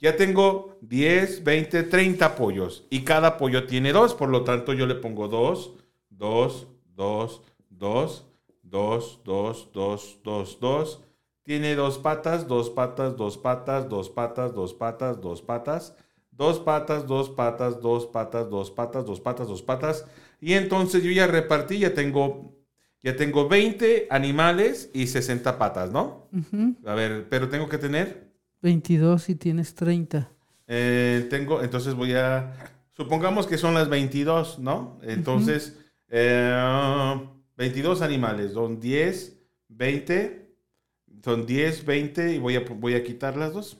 Ya 0.00 0.16
tengo 0.16 0.78
10, 0.80 1.44
20, 1.44 1.82
30 1.82 2.34
pollos. 2.34 2.86
Y 2.88 3.04
cada 3.04 3.36
pollo 3.36 3.66
tiene 3.66 3.92
dos. 3.92 4.14
Por 4.14 4.30
lo 4.30 4.44
tanto, 4.44 4.72
yo 4.72 4.86
le 4.86 4.94
pongo 4.94 5.28
2, 5.28 5.72
2, 6.08 6.68
2, 6.96 7.42
2, 7.68 8.26
2, 8.62 9.20
2, 9.24 9.68
2, 9.72 10.18
2, 10.24 10.60
2. 10.60 11.00
Tiene 11.42 11.74
dos 11.74 11.98
patas, 11.98 12.46
dos 12.46 12.70
patas, 12.70 13.16
dos 13.16 13.36
patas, 13.36 13.88
dos 13.88 14.08
patas, 14.08 14.54
dos 14.54 14.72
patas, 14.72 15.20
dos 15.20 15.42
patas. 15.42 15.96
Dos 16.30 16.58
patas, 16.58 17.06
dos 17.06 17.28
patas, 17.28 17.82
dos 17.82 18.06
patas, 18.06 18.48
dos 18.48 18.70
patas, 18.70 19.04
dos 19.04 19.20
patas, 19.20 19.48
dos 19.48 19.62
patas. 19.62 20.06
Y 20.40 20.54
entonces 20.54 21.02
yo 21.02 21.10
ya 21.10 21.26
repartí, 21.26 21.78
ya 21.78 21.92
tengo, 21.92 22.54
ya 23.02 23.16
tengo 23.16 23.48
20 23.48 24.06
animales 24.08 24.90
y 24.94 25.08
60 25.08 25.58
patas, 25.58 25.90
¿no? 25.90 26.28
Ujú. 26.32 26.76
A 26.86 26.94
ver, 26.94 27.26
pero 27.28 27.50
tengo 27.50 27.68
que 27.68 27.76
tener 27.76 28.29
22 28.62 29.28
y 29.30 29.34
tienes 29.34 29.74
30. 29.74 30.30
eh, 30.66 31.26
tengo, 31.30 31.62
entonces 31.62 31.94
voy 31.94 32.12
a, 32.14 32.54
supongamos 32.92 33.46
que 33.46 33.58
son 33.58 33.74
las 33.74 33.88
22, 33.88 34.58
¿no? 34.58 34.98
Entonces, 35.02 35.78
eh, 36.08 37.20
22 37.56 38.02
animales, 38.02 38.52
son 38.52 38.78
10, 38.80 39.36
20, 39.68 40.54
son 41.24 41.46
10, 41.46 41.84
20 41.84 42.34
y 42.34 42.38
voy 42.38 42.56
a, 42.56 42.60
voy 42.60 42.94
a 42.94 43.02
quitar 43.04 43.36
las 43.36 43.52
dos. 43.52 43.78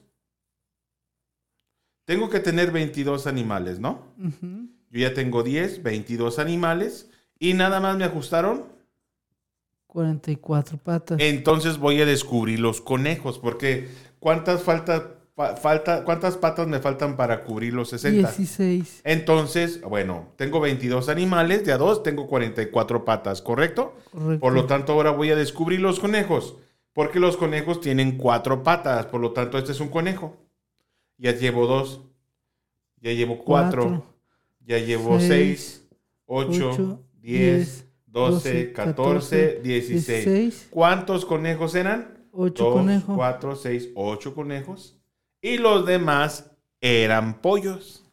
Tengo 2.04 2.28
que 2.28 2.40
tener 2.40 2.72
22 2.72 3.26
animales, 3.26 3.78
¿no? 3.78 4.12
Ujú. 4.18 4.68
Yo 4.90 5.00
ya 5.00 5.14
tengo 5.14 5.42
10, 5.44 5.82
22 5.82 6.38
animales 6.40 7.08
y 7.38 7.54
nada 7.54 7.78
más 7.78 7.96
me 7.96 8.04
ajustaron. 8.04 8.64
44 9.90 10.78
patas. 10.78 11.20
Entonces 11.20 11.78
voy 11.78 12.00
a 12.00 12.06
descubrir 12.06 12.60
los 12.60 12.80
conejos, 12.80 13.38
porque 13.38 13.88
¿cuántas, 14.20 14.62
falta, 14.62 15.16
¿cuántas 16.04 16.36
patas 16.36 16.68
me 16.68 16.78
faltan 16.78 17.16
para 17.16 17.42
cubrir 17.42 17.74
los 17.74 17.90
60? 17.90 18.28
16. 18.28 19.00
Entonces, 19.04 19.80
bueno, 19.82 20.28
tengo 20.36 20.60
22 20.60 21.08
animales, 21.08 21.64
de 21.64 21.72
a 21.72 21.78
dos 21.78 22.02
tengo 22.02 22.28
44 22.28 23.04
patas, 23.04 23.42
¿correcto? 23.42 23.94
Por 24.40 24.52
lo 24.52 24.66
tanto, 24.66 24.92
ahora 24.92 25.10
voy 25.10 25.30
a 25.30 25.36
descubrir 25.36 25.80
los 25.80 25.98
conejos, 25.98 26.56
porque 26.92 27.18
los 27.18 27.36
conejos 27.36 27.80
tienen 27.80 28.16
cuatro 28.16 28.62
patas, 28.62 29.06
por 29.06 29.20
lo 29.20 29.32
tanto, 29.32 29.58
este 29.58 29.72
es 29.72 29.80
un 29.80 29.88
conejo. 29.88 30.36
Ya 31.18 31.32
llevo 31.32 31.66
dos, 31.66 32.00
ya 33.00 33.12
llevo 33.12 33.38
cuatro, 33.44 33.82
cuatro 33.82 34.06
ya 34.64 34.78
llevo 34.78 35.18
seis, 35.18 35.28
seis 35.28 35.88
ocho, 36.26 36.70
ocho, 36.70 37.00
diez, 37.20 37.66
diez 37.66 37.89
12, 38.12 38.72
14, 38.72 39.60
16. 39.62 40.68
¿Cuántos 40.70 41.24
conejos 41.24 41.74
eran? 41.74 42.18
8 42.32 42.64
2, 42.64 42.74
conejos. 42.74 43.16
4, 43.16 43.56
6, 43.56 43.88
8 43.94 44.34
conejos. 44.34 44.96
Y 45.40 45.58
los 45.58 45.86
demás 45.86 46.50
eran 46.80 47.40
pollos. 47.40 48.04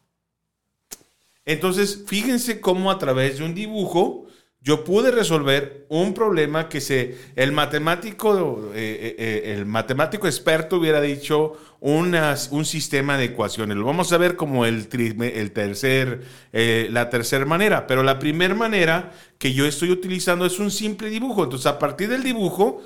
Entonces, 1.44 2.04
fíjense 2.06 2.60
cómo 2.60 2.90
a 2.90 2.98
través 2.98 3.38
de 3.38 3.44
un 3.44 3.54
dibujo 3.54 4.27
yo 4.68 4.84
pude 4.84 5.10
resolver 5.10 5.86
un 5.88 6.12
problema 6.12 6.68
que 6.68 6.82
se, 6.82 7.16
el 7.36 7.52
matemático, 7.52 8.70
eh, 8.74 9.14
eh, 9.16 9.16
eh, 9.18 9.54
el 9.54 9.64
matemático 9.64 10.26
experto 10.26 10.76
hubiera 10.76 11.00
dicho 11.00 11.56
unas- 11.80 12.50
un 12.52 12.66
sistema 12.66 13.16
de 13.16 13.24
ecuaciones. 13.24 13.78
Lo 13.78 13.86
vamos 13.86 14.12
a 14.12 14.18
ver 14.18 14.36
como 14.36 14.66
el, 14.66 14.88
el 14.92 15.52
tercer, 15.52 16.20
la 16.52 17.08
tercera 17.08 17.46
manera. 17.46 17.86
Pero 17.86 18.02
la 18.02 18.18
primera 18.18 18.54
manera 18.54 19.12
que 19.38 19.54
yo 19.54 19.64
estoy 19.64 19.90
utilizando 19.90 20.44
es 20.44 20.58
un 20.58 20.70
simple 20.70 21.08
dibujo. 21.08 21.44
Entonces, 21.44 21.66
a 21.66 21.78
partir 21.78 22.08
del 22.10 22.22
dibujo, 22.22 22.82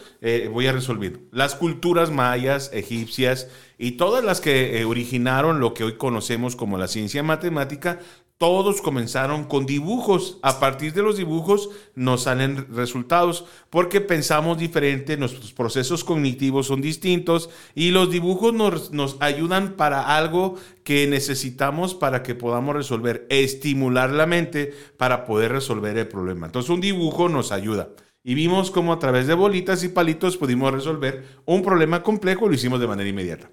voy 0.52 0.66
a 0.68 0.72
resolver. 0.72 1.18
Las 1.32 1.56
culturas 1.56 2.10
mayas, 2.10 2.70
egipcias 2.74 3.48
y 3.78 3.92
todas 3.92 4.22
las 4.22 4.40
que 4.40 4.84
originaron 4.84 5.58
lo 5.58 5.72
que 5.74 5.84
hoy 5.84 5.96
conocemos 5.96 6.54
como 6.54 6.76
la 6.78 6.86
ciencia 6.86 7.22
matemática, 7.22 7.98
todos 8.42 8.82
comenzaron 8.82 9.44
con 9.44 9.66
dibujos. 9.66 10.40
A 10.42 10.58
partir 10.58 10.92
de 10.94 11.02
los 11.02 11.16
dibujos 11.16 11.70
nos 11.94 12.24
salen 12.24 12.66
resultados 12.74 13.44
porque 13.70 14.00
pensamos 14.00 14.58
diferente, 14.58 15.16
nuestros 15.16 15.52
procesos 15.52 16.02
cognitivos 16.02 16.66
son 16.66 16.80
distintos 16.80 17.50
y 17.76 17.92
los 17.92 18.10
dibujos 18.10 18.52
nos, 18.52 18.90
nos 18.90 19.16
ayudan 19.20 19.74
para 19.74 20.16
algo 20.16 20.56
que 20.82 21.06
necesitamos 21.06 21.94
para 21.94 22.24
que 22.24 22.34
podamos 22.34 22.74
resolver, 22.74 23.28
estimular 23.30 24.10
la 24.10 24.26
mente 24.26 24.74
para 24.96 25.24
poder 25.24 25.52
resolver 25.52 25.96
el 25.96 26.08
problema. 26.08 26.46
Entonces 26.46 26.68
un 26.68 26.80
dibujo 26.80 27.28
nos 27.28 27.52
ayuda. 27.52 27.90
Y 28.24 28.34
vimos 28.34 28.72
cómo 28.72 28.92
a 28.92 28.98
través 28.98 29.28
de 29.28 29.34
bolitas 29.34 29.84
y 29.84 29.88
palitos 29.88 30.36
pudimos 30.36 30.72
resolver 30.72 31.24
un 31.44 31.62
problema 31.62 32.02
complejo 32.02 32.48
lo 32.48 32.54
hicimos 32.54 32.80
de 32.80 32.88
manera 32.88 33.08
inmediata. 33.08 33.52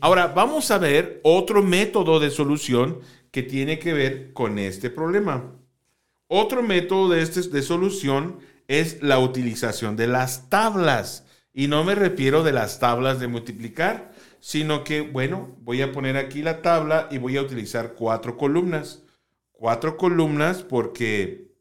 Ahora 0.00 0.28
vamos 0.28 0.70
a 0.70 0.78
ver 0.78 1.20
otro 1.22 1.62
método 1.62 2.20
de 2.20 2.30
solución 2.30 3.00
que 3.30 3.42
tiene 3.42 3.78
que 3.78 3.92
ver 3.92 4.32
con 4.32 4.58
este 4.58 4.90
problema. 4.90 5.52
Otro 6.28 6.62
método 6.62 7.10
de, 7.10 7.22
este, 7.22 7.42
de 7.42 7.62
solución 7.62 8.38
es 8.68 9.02
la 9.02 9.18
utilización 9.18 9.96
de 9.96 10.06
las 10.06 10.48
tablas. 10.48 11.26
Y 11.52 11.68
no 11.68 11.84
me 11.84 11.94
refiero 11.94 12.42
de 12.42 12.52
las 12.52 12.80
tablas 12.80 13.20
de 13.20 13.28
multiplicar, 13.28 14.12
sino 14.40 14.82
que, 14.82 15.00
bueno, 15.00 15.56
voy 15.60 15.82
a 15.82 15.92
poner 15.92 16.16
aquí 16.16 16.42
la 16.42 16.62
tabla 16.62 17.08
y 17.10 17.18
voy 17.18 17.36
a 17.36 17.42
utilizar 17.42 17.94
cuatro 17.94 18.36
columnas. 18.36 19.02
Cuatro 19.52 19.96
columnas 19.96 20.62
porque 20.62 21.52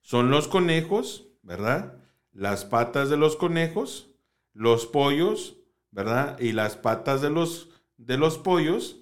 son 0.00 0.30
los 0.30 0.48
conejos, 0.48 1.28
¿verdad? 1.42 1.98
Las 2.32 2.64
patas 2.64 3.10
de 3.10 3.16
los 3.16 3.36
conejos, 3.36 4.10
los 4.54 4.86
pollos, 4.86 5.61
¿verdad? 5.92 6.38
Y 6.40 6.52
las 6.52 6.76
patas 6.76 7.22
de 7.22 7.30
los, 7.30 7.68
de 7.96 8.18
los 8.18 8.38
pollos, 8.38 8.96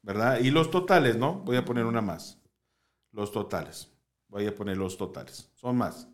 ¿verdad? 0.00 0.40
Y 0.40 0.50
los 0.50 0.70
totales, 0.70 1.16
¿no? 1.16 1.34
Voy 1.40 1.56
a 1.56 1.64
poner 1.66 1.84
una 1.84 2.00
más. 2.00 2.40
Los 3.12 3.32
totales. 3.32 3.92
Voy 4.28 4.46
a 4.46 4.54
poner 4.54 4.78
los 4.78 4.96
totales. 4.96 5.50
Son 5.56 5.76
más. 5.76 6.08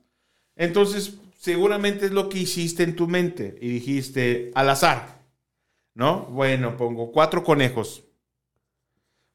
Entonces, 0.57 1.19
seguramente 1.37 2.07
es 2.07 2.13
lo 2.13 2.29
que 2.29 2.39
hiciste 2.39 2.83
en 2.83 2.97
tu 2.97 3.07
mente 3.07 3.57
y 3.61 3.69
dijiste 3.69 4.51
al 4.55 4.71
azar, 4.71 5.23
¿no? 5.95 6.25
Bueno, 6.27 6.77
pongo 6.77 7.13
cuatro 7.13 7.45
conejos. 7.45 8.05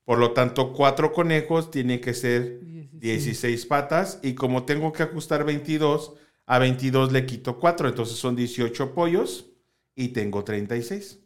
Por 0.04 0.20
lo 0.20 0.32
tanto, 0.32 0.74
cuatro 0.74 1.14
conejos 1.14 1.72
tiene 1.72 2.02
que 2.02 2.14
ser 2.14 2.60
16. 2.60 2.88
16 3.00 3.66
patas 3.68 4.20
y 4.24 4.34
como 4.34 4.64
tengo 4.66 4.92
que 4.92 5.04
ajustar 5.04 5.44
22, 5.44 6.16
a 6.46 6.60
22 6.60 7.12
le 7.12 7.26
quito 7.26 7.60
4, 7.60 7.90
entonces 7.90 8.18
son 8.18 8.36
18 8.36 8.94
pollos 8.94 9.52
y 9.98 10.10
tengo 10.10 10.46
36. 10.46 11.20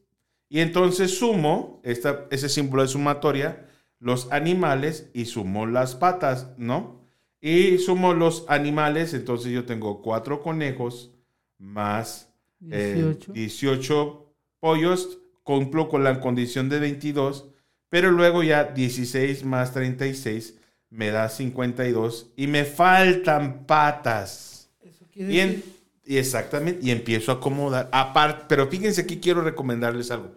Y 0.49 0.62
entonces 0.62 1.15
sumo, 1.19 1.79
esta, 1.84 2.25
ese 2.31 2.49
símbolo 2.49 2.81
de 2.81 2.88
sumatoria, 2.88 3.67
los 3.99 4.31
animales 4.31 5.10
y 5.13 5.25
sumo 5.25 5.67
las 5.67 5.93
patas, 5.95 6.47
¿no? 6.57 6.99
Y 7.39 7.77
sumo 7.77 8.13
los 8.13 8.45
animales, 8.47 9.13
entonces 9.13 9.51
yo 9.51 9.65
tengo 9.65 10.01
4 10.01 10.41
conejos 10.41 11.12
más 11.60 12.29
eh, 12.69 12.93
18. 12.95 13.34
18 13.34 14.34
pollos, 14.60 15.19
cumplo 15.43 15.89
con 15.89 16.03
la 16.03 16.19
condición 16.19 16.69
de 16.69 16.79
22, 16.79 17.49
pero 17.89 18.12
luego 18.12 18.41
ya 18.43 18.63
16 18.65 19.43
más 19.43 19.73
36 19.73 20.55
me 20.89 21.10
da 21.12 21.29
52 21.29 22.31
y 22.36 22.47
me 22.47 22.63
faltan 22.65 23.65
patas. 23.65 24.69
Eso 24.81 25.05
quiere 25.12 25.34
Y, 25.34 25.39
en- 25.39 25.49
decir- 25.55 25.81
y 26.12 26.17
exactamente, 26.17 26.86
y 26.86 26.91
empiezo 26.91 27.32
a 27.32 27.36
acomodar. 27.36 27.88
Aparte, 27.93 28.43
pero 28.50 28.67
fíjense 28.67 29.00
aquí 29.00 29.21
quiero 29.21 29.39
recomendarles 29.39 30.12
algo. 30.12 30.34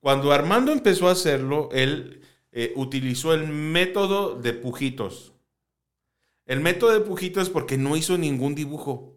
Cuando 0.00 0.32
Armando 0.32 0.72
empezó 0.72 1.08
a 1.08 1.12
hacerlo, 1.12 1.68
él 1.72 2.22
eh, 2.52 2.72
utilizó 2.74 3.34
el 3.34 3.46
método 3.46 4.34
de 4.36 4.54
pujitos. 4.54 5.34
El 6.46 6.60
método 6.60 6.92
de 6.92 7.00
pujitos 7.00 7.42
es 7.42 7.48
porque 7.50 7.76
no 7.76 7.98
hizo 7.98 8.16
ningún 8.16 8.54
dibujo. 8.54 9.14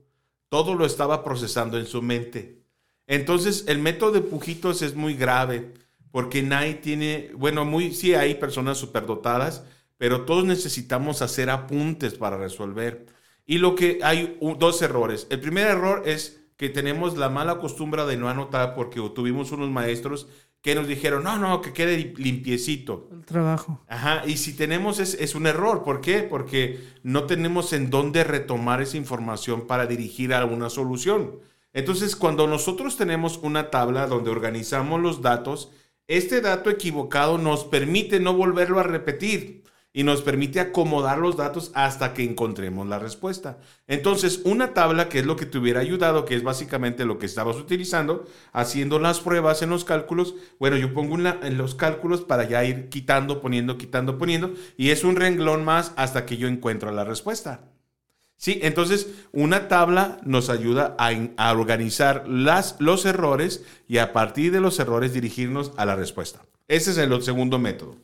Todo 0.49 0.75
lo 0.75 0.85
estaba 0.85 1.23
procesando 1.23 1.79
en 1.79 1.85
su 1.85 2.01
mente. 2.01 2.59
Entonces, 3.07 3.63
el 3.69 3.79
método 3.79 4.11
de 4.11 4.21
pujitos 4.23 4.81
es 4.81 4.95
muy 4.95 5.15
grave 5.15 5.71
porque 6.11 6.43
nadie 6.43 6.73
tiene, 6.73 7.31
bueno, 7.33 7.63
muy, 7.63 7.93
sí 7.93 8.13
hay 8.13 8.35
personas 8.35 8.77
superdotadas, 8.77 9.63
pero 9.97 10.25
todos 10.25 10.43
necesitamos 10.43 11.21
hacer 11.21 11.49
apuntes 11.49 12.15
para 12.15 12.37
resolver. 12.37 13.05
Y 13.45 13.57
lo 13.57 13.75
que 13.75 13.99
hay 14.03 14.37
dos 14.57 14.81
errores. 14.81 15.27
El 15.29 15.39
primer 15.41 15.67
error 15.67 16.03
es 16.05 16.41
que 16.57 16.69
tenemos 16.69 17.17
la 17.17 17.29
mala 17.29 17.57
costumbre 17.59 18.05
de 18.05 18.15
no 18.17 18.29
anotar 18.29 18.73
porque 18.75 19.01
tuvimos 19.13 19.51
unos 19.51 19.69
maestros 19.69 20.27
que 20.61 20.75
nos 20.75 20.87
dijeron, 20.87 21.25
no, 21.25 21.37
no, 21.37 21.61
que 21.61 21.73
quede 21.73 21.97
li- 21.97 22.13
limpiecito. 22.15 23.09
El 23.11 23.25
trabajo. 23.25 23.81
Ajá, 23.89 24.23
y 24.25 24.37
si 24.37 24.55
tenemos 24.55 24.99
es, 24.99 25.15
es 25.15 25.35
un 25.35 25.45
error. 25.45 25.83
¿Por 25.83 25.99
qué? 25.99 26.19
Porque 26.23 26.79
no 27.03 27.25
tenemos 27.25 27.73
en 27.73 27.89
dónde 27.89 28.23
retomar 28.23 28.81
esa 28.81 28.95
información 28.95 29.67
para 29.67 29.87
dirigir 29.87 30.33
a 30.33 30.45
una 30.45 30.69
solución. 30.69 31.39
Entonces, 31.73 32.15
cuando 32.15 32.47
nosotros 32.47 32.95
tenemos 32.95 33.39
una 33.39 33.71
tabla 33.71 34.07
donde 34.07 34.29
organizamos 34.29 35.01
los 35.01 35.21
datos, 35.21 35.71
este 36.07 36.39
dato 36.39 36.69
equivocado 36.69 37.37
nos 37.37 37.65
permite 37.65 38.21
no 38.21 38.33
volverlo 38.33 38.79
a 38.79 38.83
repetir 38.83 39.63
y 39.93 40.03
nos 40.03 40.23
permite 40.23 40.59
acomodar 40.59 41.19
los 41.19 41.37
datos 41.37 41.71
hasta 41.75 42.13
que 42.13 42.23
encontremos 42.23 42.87
la 42.87 42.97
respuesta. 42.97 43.59
Entonces, 43.87 44.41
una 44.43 44.73
tabla 44.73 45.07
que 45.07 45.19
es 45.19 45.25
lo 45.25 45.35
que 45.35 45.45
te 45.45 45.59
hubiera 45.59 45.81
ayudado, 45.81 46.25
que 46.25 46.35
es 46.35 46.43
básicamente 46.43 47.05
lo 47.05 47.19
que 47.19 47.27
estabas 47.27 47.57
utilizando, 47.57 48.25
haciendo 48.51 48.97
las 48.97 49.19
pruebas 49.19 49.61
en 49.61 49.69
los 49.69 49.85
cálculos, 49.85 50.33
bueno, 50.59 50.77
yo 50.77 50.93
pongo 50.93 51.15
en 51.17 51.57
los 51.57 51.75
cálculos 51.75 52.21
para 52.21 52.43
ya 52.49 52.65
ir 52.65 52.89
quitando, 52.89 53.39
poniendo, 53.39 53.77
quitando, 53.77 54.17
poniendo, 54.17 54.53
y 54.77 54.89
es 54.89 55.03
un 55.03 55.15
renglón 55.15 55.63
más 55.63 55.93
hasta 55.95 56.25
que 56.25 56.37
yo 56.37 56.47
encuentro 56.47 56.91
la 56.91 57.03
respuesta. 57.03 57.61
Sí, 58.35 58.59
entonces 58.63 59.07
una 59.31 59.67
tabla 59.67 60.19
nos 60.25 60.49
ayuda 60.49 60.97
a, 60.97 61.11
a 61.37 61.53
organizar 61.53 62.27
las, 62.27 62.75
los 62.79 63.05
errores 63.05 63.63
y 63.87 63.99
a 63.99 64.11
partir 64.11 64.51
de 64.51 64.59
los 64.59 64.79
errores 64.79 65.13
dirigirnos 65.13 65.71
a 65.77 65.85
la 65.85 65.95
respuesta. 65.95 66.41
Ese 66.67 66.91
es 66.91 66.97
el 66.97 67.21
segundo 67.21 67.59
método. 67.59 67.95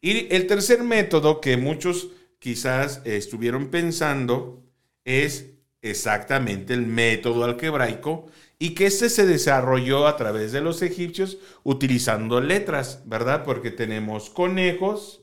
Y 0.00 0.32
el 0.34 0.46
tercer 0.46 0.82
método 0.82 1.40
que 1.40 1.56
muchos 1.56 2.08
quizás 2.38 3.02
estuvieron 3.04 3.68
pensando 3.70 4.62
es 5.04 5.50
exactamente 5.82 6.74
el 6.74 6.86
método 6.86 7.44
algebraico 7.44 8.26
y 8.58 8.74
que 8.74 8.86
este 8.86 9.08
se 9.10 9.26
desarrolló 9.26 10.06
a 10.06 10.16
través 10.16 10.52
de 10.52 10.60
los 10.60 10.82
egipcios 10.82 11.38
utilizando 11.64 12.40
letras, 12.40 13.02
¿verdad? 13.06 13.44
Porque 13.44 13.70
tenemos 13.70 14.30
conejos 14.30 15.22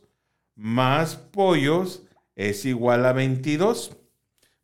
más 0.56 1.16
pollos 1.16 2.04
es 2.36 2.66
igual 2.66 3.06
a 3.06 3.14
22. 3.14 3.98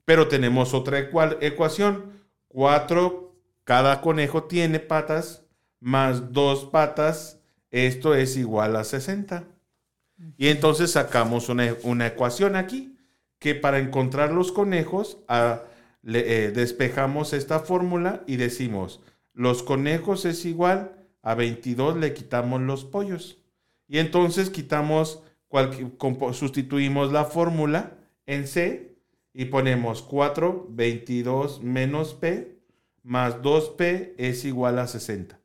Pero 0.06 0.28
tenemos 0.28 0.74
otra 0.74 1.00
ecua- 1.00 1.38
ecuación. 1.41 2.21
4, 2.47 3.34
cada 3.63 4.02
conejo 4.02 4.43
tiene 4.45 4.80
patas, 4.80 5.43
más 5.80 6.34
dos 6.34 6.65
patas, 6.65 7.39
esto 7.71 8.13
es 8.15 8.36
igual 8.38 8.76
a 8.76 8.84
60. 8.84 9.47
Y 10.38 10.47
entonces 10.47 10.91
sacamos 10.91 11.49
una, 11.49 11.75
una 11.84 12.07
ecuación 12.07 12.55
aquí, 12.55 12.97
que 13.39 13.55
para 13.55 13.79
encontrar 13.79 14.31
los 14.31 14.51
conejos, 14.51 15.17
eh, 16.03 16.51
despejamos 16.53 17.34
esta 17.34 17.60
fórmula 17.60 18.23
y 18.27 18.36
decimos, 18.36 19.01
los 19.34 19.63
conejos 19.63 20.25
es 20.25 20.45
igual 20.45 20.95
a 21.21 21.36
22, 21.36 21.97
le 21.97 22.13
quitamos 22.13 22.62
los 22.62 22.86
pollos. 22.86 23.38
Y 23.88 23.99
entonces 23.99 24.49
quitamos, 24.49 25.23
sustituimos 26.34 27.12
la 27.12 27.25
fórmula 27.25 27.97
en 28.25 28.47
C 28.47 28.95
y 29.34 29.45
ponemos 29.45 30.01
4, 30.01 30.67
22 30.69 31.62
menos 31.62 32.13
P 32.13 32.62
más 33.03 33.41
2P 33.41 34.13
es 34.17 34.45
igual 34.45 34.79
a 34.79 34.88
60. 34.88 35.39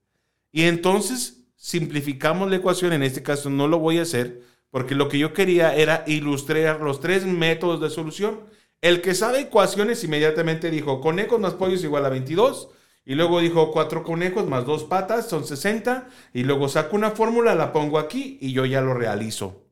Y 0.52 0.62
entonces 0.62 1.44
simplificamos 1.56 2.50
la 2.50 2.56
ecuación, 2.56 2.92
en 2.92 3.02
este 3.02 3.22
caso 3.22 3.50
no 3.50 3.68
lo 3.68 3.78
voy 3.78 3.98
a 3.98 4.02
hacer, 4.02 4.42
porque 4.70 4.94
lo 4.94 5.08
que 5.08 5.18
yo 5.18 5.32
quería 5.32 5.74
era 5.74 6.04
ilustrar 6.06 6.80
los 6.80 7.00
tres 7.00 7.24
métodos 7.24 7.80
de 7.80 7.90
solución. 7.90 8.40
El 8.80 9.00
que 9.00 9.14
sabe 9.14 9.40
ecuaciones 9.40 10.04
inmediatamente 10.04 10.70
dijo 10.70 11.00
conejos 11.00 11.40
más 11.40 11.54
pollos 11.54 11.82
igual 11.84 12.04
a 12.06 12.10
22. 12.10 12.70
Y 13.04 13.14
luego 13.14 13.40
dijo 13.40 13.70
cuatro 13.70 14.02
conejos 14.02 14.48
más 14.48 14.66
dos 14.66 14.84
patas 14.84 15.28
son 15.28 15.46
60. 15.46 16.08
Y 16.34 16.42
luego 16.42 16.68
saco 16.68 16.96
una 16.96 17.12
fórmula, 17.12 17.54
la 17.54 17.72
pongo 17.72 17.98
aquí 17.98 18.38
y 18.40 18.52
yo 18.52 18.66
ya 18.66 18.80
lo 18.80 18.94
realizo. 18.94 19.62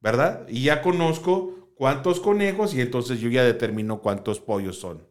¿Verdad? 0.00 0.46
Y 0.48 0.64
ya 0.64 0.82
conozco 0.82 1.72
cuántos 1.74 2.20
conejos 2.20 2.74
y 2.74 2.80
entonces 2.80 3.20
yo 3.20 3.28
ya 3.28 3.44
determino 3.44 4.00
cuántos 4.00 4.40
pollos 4.40 4.78
son. 4.78 5.09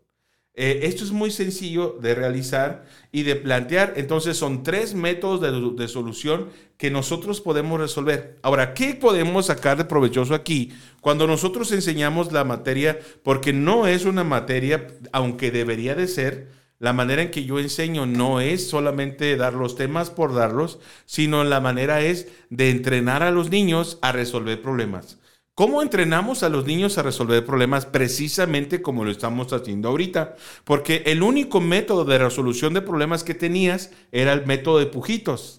Eh, 0.62 0.88
esto 0.90 1.06
es 1.06 1.12
muy 1.14 1.32
sencillo 1.32 1.98
de 2.02 2.14
realizar 2.14 2.84
y 3.14 3.24
de 3.24 3.38
plantear. 3.38 3.94
Entonces 3.96 4.36
son 4.36 4.62
tres 4.62 4.94
métodos 4.94 5.40
de, 5.40 5.82
de 5.82 5.88
solución 5.88 6.50
que 6.76 6.92
nosotros 6.92 7.40
podemos 7.40 7.80
resolver. 7.80 8.38
Ahora, 8.42 8.74
¿qué 8.74 8.94
podemos 8.94 9.46
sacar 9.46 9.78
de 9.78 9.86
provechoso 9.86 10.36
aquí 10.36 10.74
cuando 11.00 11.28
nosotros 11.28 11.72
enseñamos 11.72 12.34
la 12.34 12.44
materia? 12.44 13.00
Porque 13.24 13.54
no 13.54 13.88
es 13.88 14.04
una 14.04 14.26
materia, 14.26 14.88
aunque 15.14 15.50
debería 15.50 15.96
de 15.96 16.10
ser, 16.10 16.50
la 16.78 16.92
manera 16.92 17.22
en 17.22 17.32
que 17.32 17.46
yo 17.46 17.58
enseño 17.60 18.06
no 18.06 18.42
es 18.42 18.68
solamente 18.68 19.38
dar 19.38 19.54
los 19.54 19.78
temas 19.78 20.10
por 20.10 20.36
darlos, 20.36 20.80
sino 21.06 21.46
la 21.46 21.62
manera 21.62 22.02
es 22.02 22.28
de 22.50 22.70
entrenar 22.70 23.24
a 23.24 23.32
los 23.32 23.50
niños 23.50 23.98
a 24.02 24.12
resolver 24.12 24.62
problemas. 24.62 25.20
¿Cómo 25.60 25.82
entrenamos 25.82 26.44
a 26.44 26.48
los 26.48 26.66
niños 26.66 26.98
a 26.98 27.04
resolver 27.04 27.46
problemas? 27.46 27.86
Precisamente 27.86 28.82
como 28.82 29.04
lo 29.04 29.12
estamos 29.12 29.52
haciendo 29.52 29.90
ahorita. 29.90 30.38
Porque 30.64 31.04
el 31.06 31.22
único 31.22 31.60
método 31.60 32.06
de 32.06 32.18
resolución 32.18 32.74
de 32.74 32.82
problemas 32.82 33.26
que 33.26 33.34
tenías 33.34 33.92
era 34.14 34.32
el 34.32 34.46
método 34.46 34.80
de 34.80 34.86
pujitos. 34.86 35.59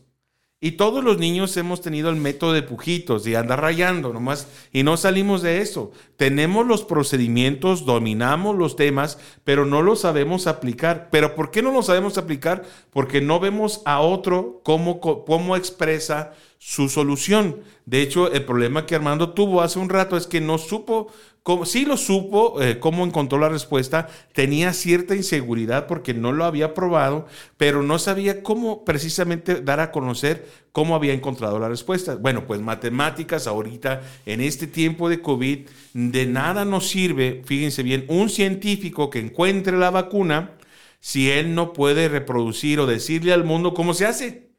Y 0.62 0.72
todos 0.72 1.02
los 1.02 1.16
niños 1.16 1.56
hemos 1.56 1.80
tenido 1.80 2.10
el 2.10 2.16
método 2.16 2.52
de 2.52 2.62
pujitos, 2.62 3.24
de 3.24 3.34
andar 3.38 3.62
rayando 3.62 4.12
nomás, 4.12 4.46
y 4.74 4.82
no 4.82 4.98
salimos 4.98 5.40
de 5.40 5.62
eso. 5.62 5.90
Tenemos 6.18 6.66
los 6.66 6.84
procedimientos, 6.84 7.86
dominamos 7.86 8.54
los 8.58 8.76
temas, 8.76 9.18
pero 9.42 9.64
no 9.64 9.80
los 9.80 10.00
sabemos 10.00 10.46
aplicar. 10.46 11.08
¿Pero 11.10 11.34
por 11.34 11.50
qué 11.50 11.62
no 11.62 11.72
los 11.72 11.86
sabemos 11.86 12.18
aplicar? 12.18 12.64
Porque 12.90 13.22
no 13.22 13.40
vemos 13.40 13.80
a 13.86 14.00
otro 14.00 14.60
cómo, 14.62 15.00
cómo 15.00 15.56
expresa 15.56 16.34
su 16.58 16.90
solución. 16.90 17.62
De 17.86 18.02
hecho, 18.02 18.30
el 18.30 18.44
problema 18.44 18.84
que 18.84 18.94
Armando 18.94 19.32
tuvo 19.32 19.62
hace 19.62 19.78
un 19.78 19.88
rato 19.88 20.18
es 20.18 20.26
que 20.26 20.42
no 20.42 20.58
supo, 20.58 21.10
cómo, 21.42 21.66
sí 21.66 21.84
lo 21.84 21.96
supo, 21.96 22.60
eh, 22.60 22.78
cómo 22.78 23.04
encontró 23.04 23.38
la 23.38 23.48
respuesta, 23.48 24.08
tenía 24.32 24.72
cierta 24.72 25.14
inseguridad 25.14 25.86
porque 25.86 26.14
no 26.14 26.32
lo 26.32 26.44
había 26.44 26.74
probado, 26.74 27.26
pero 27.56 27.82
no 27.82 27.98
sabía 27.98 28.42
cómo 28.42 28.84
precisamente 28.84 29.60
dar 29.60 29.80
a 29.80 29.92
conocer 29.92 30.46
cómo 30.72 30.94
había 30.94 31.12
encontrado 31.12 31.58
la 31.58 31.68
respuesta. 31.68 32.16
Bueno, 32.16 32.46
pues 32.46 32.60
matemáticas 32.60 33.46
ahorita, 33.46 34.02
en 34.26 34.40
este 34.40 34.66
tiempo 34.66 35.08
de 35.08 35.20
COVID, 35.20 35.68
de 35.94 36.26
nada 36.26 36.64
nos 36.64 36.88
sirve, 36.88 37.42
fíjense 37.44 37.82
bien, 37.82 38.04
un 38.08 38.28
científico 38.28 39.10
que 39.10 39.20
encuentre 39.20 39.76
la 39.76 39.90
vacuna 39.90 40.56
si 41.00 41.30
él 41.30 41.54
no 41.54 41.72
puede 41.72 42.08
reproducir 42.08 42.78
o 42.78 42.86
decirle 42.86 43.32
al 43.32 43.44
mundo 43.44 43.74
cómo 43.74 43.94
se 43.94 44.06
hace. 44.06 44.49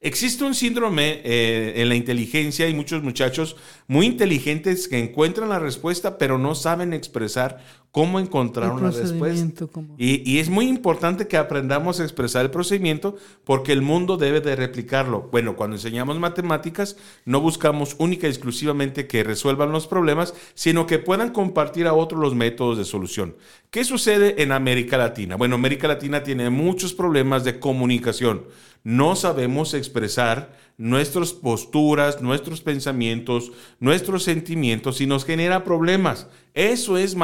Existe 0.00 0.44
un 0.44 0.54
síndrome 0.54 1.20
eh, 1.24 1.82
en 1.82 1.88
la 1.88 1.96
inteligencia 1.96 2.68
y 2.68 2.74
muchos 2.74 3.02
muchachos 3.02 3.56
muy 3.88 4.06
inteligentes 4.06 4.86
que 4.86 4.98
encuentran 5.00 5.48
la 5.48 5.58
respuesta 5.58 6.18
pero 6.18 6.38
no 6.38 6.54
saben 6.54 6.92
expresar 6.92 7.58
cómo 7.92 8.20
encontrar 8.20 8.70
El 8.70 8.76
una 8.76 8.90
respuesta. 8.90 9.66
Y, 9.96 10.30
y 10.30 10.38
es 10.38 10.48
muy 10.48 10.68
importante 10.68 11.26
que 11.26 11.36
aprendamos 11.36 12.00
a 12.00 12.04
expresar 12.04 12.44
el 12.44 12.50
procedimiento 12.50 13.16
porque 13.44 13.72
el 13.72 13.82
mundo 13.82 14.16
debe 14.16 14.40
de 14.40 14.56
replicarlo. 14.56 15.28
Bueno, 15.32 15.56
cuando 15.56 15.76
enseñamos 15.76 16.18
matemáticas 16.18 16.96
no 17.24 17.40
buscamos 17.40 17.96
única 17.98 18.26
y 18.26 18.30
exclusivamente 18.30 19.06
que 19.06 19.24
resuelvan 19.24 19.72
los 19.72 19.86
problemas, 19.86 20.34
sino 20.54 20.86
que 20.86 20.98
puedan 20.98 21.30
compartir 21.30 21.86
a 21.86 21.94
otros 21.94 22.20
los 22.20 22.34
métodos 22.34 22.78
de 22.78 22.84
solución. 22.84 23.36
¿Qué 23.70 23.84
sucede 23.84 24.42
en 24.42 24.52
América 24.52 24.96
Latina? 24.96 25.36
Bueno, 25.36 25.56
América 25.56 25.88
Latina 25.88 26.22
tiene 26.22 26.50
muchos 26.50 26.94
problemas 26.94 27.44
de 27.44 27.58
comunicación. 27.58 28.44
No 28.84 29.16
sabemos 29.16 29.74
expresar 29.74 30.56
nuestras 30.78 31.32
posturas, 31.32 32.22
nuestros 32.22 32.60
pensamientos, 32.62 33.52
nuestros 33.80 34.22
sentimientos 34.22 35.00
y 35.00 35.06
nos 35.06 35.24
genera 35.24 35.64
problemas. 35.64 36.28
Eso 36.54 36.96
es 36.96 37.16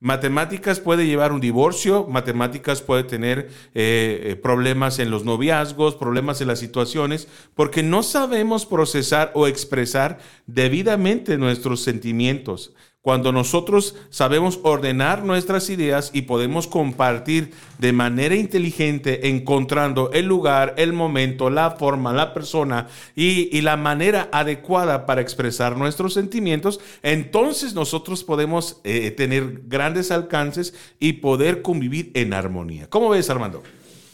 matemáticas. 0.00 0.80
Puede 0.80 1.06
llevar 1.06 1.32
un 1.32 1.40
divorcio, 1.40 2.06
matemáticas 2.06 2.82
puede 2.82 3.04
tener 3.04 3.50
eh, 3.74 4.20
eh, 4.24 4.36
problemas 4.36 4.98
en 4.98 5.10
los 5.10 5.24
noviazgos, 5.24 5.96
problemas 5.96 6.40
en 6.40 6.48
las 6.48 6.58
situaciones, 6.58 7.28
porque 7.54 7.82
no 7.82 8.02
sabemos 8.02 8.66
procesar 8.66 9.32
o 9.34 9.46
expresar 9.46 10.18
debidamente 10.46 11.36
nuestros 11.38 11.82
sentimientos. 11.82 12.72
Cuando 13.00 13.30
nosotros 13.30 13.94
sabemos 14.10 14.58
ordenar 14.64 15.24
nuestras 15.24 15.70
ideas 15.70 16.10
y 16.12 16.22
podemos 16.22 16.66
compartir 16.66 17.52
de 17.78 17.92
manera 17.92 18.34
inteligente, 18.34 19.28
encontrando 19.28 20.10
el 20.12 20.26
lugar, 20.26 20.74
el 20.76 20.92
momento, 20.92 21.48
la 21.48 21.70
forma, 21.70 22.12
la 22.12 22.34
persona 22.34 22.88
y, 23.14 23.60
la 23.60 23.76
manera 23.76 24.28
adecuada 24.32 25.06
para 25.06 25.20
expresar 25.20 25.76
nuestros 25.76 26.14
sentimientos, 26.14 26.80
entonces 27.02 27.72
nosotros 27.74 28.24
podemos 28.24 28.80
eh, 28.82 29.12
tener 29.12 29.62
grandes 29.66 30.10
alcances 30.10 30.74
y 30.98 31.14
poder 31.14 31.62
convivir 31.62 32.10
en 32.14 32.32
armonía. 32.32 32.90
¿Cómo 32.90 33.10
ves, 33.10 33.30
Armando? 33.30 33.62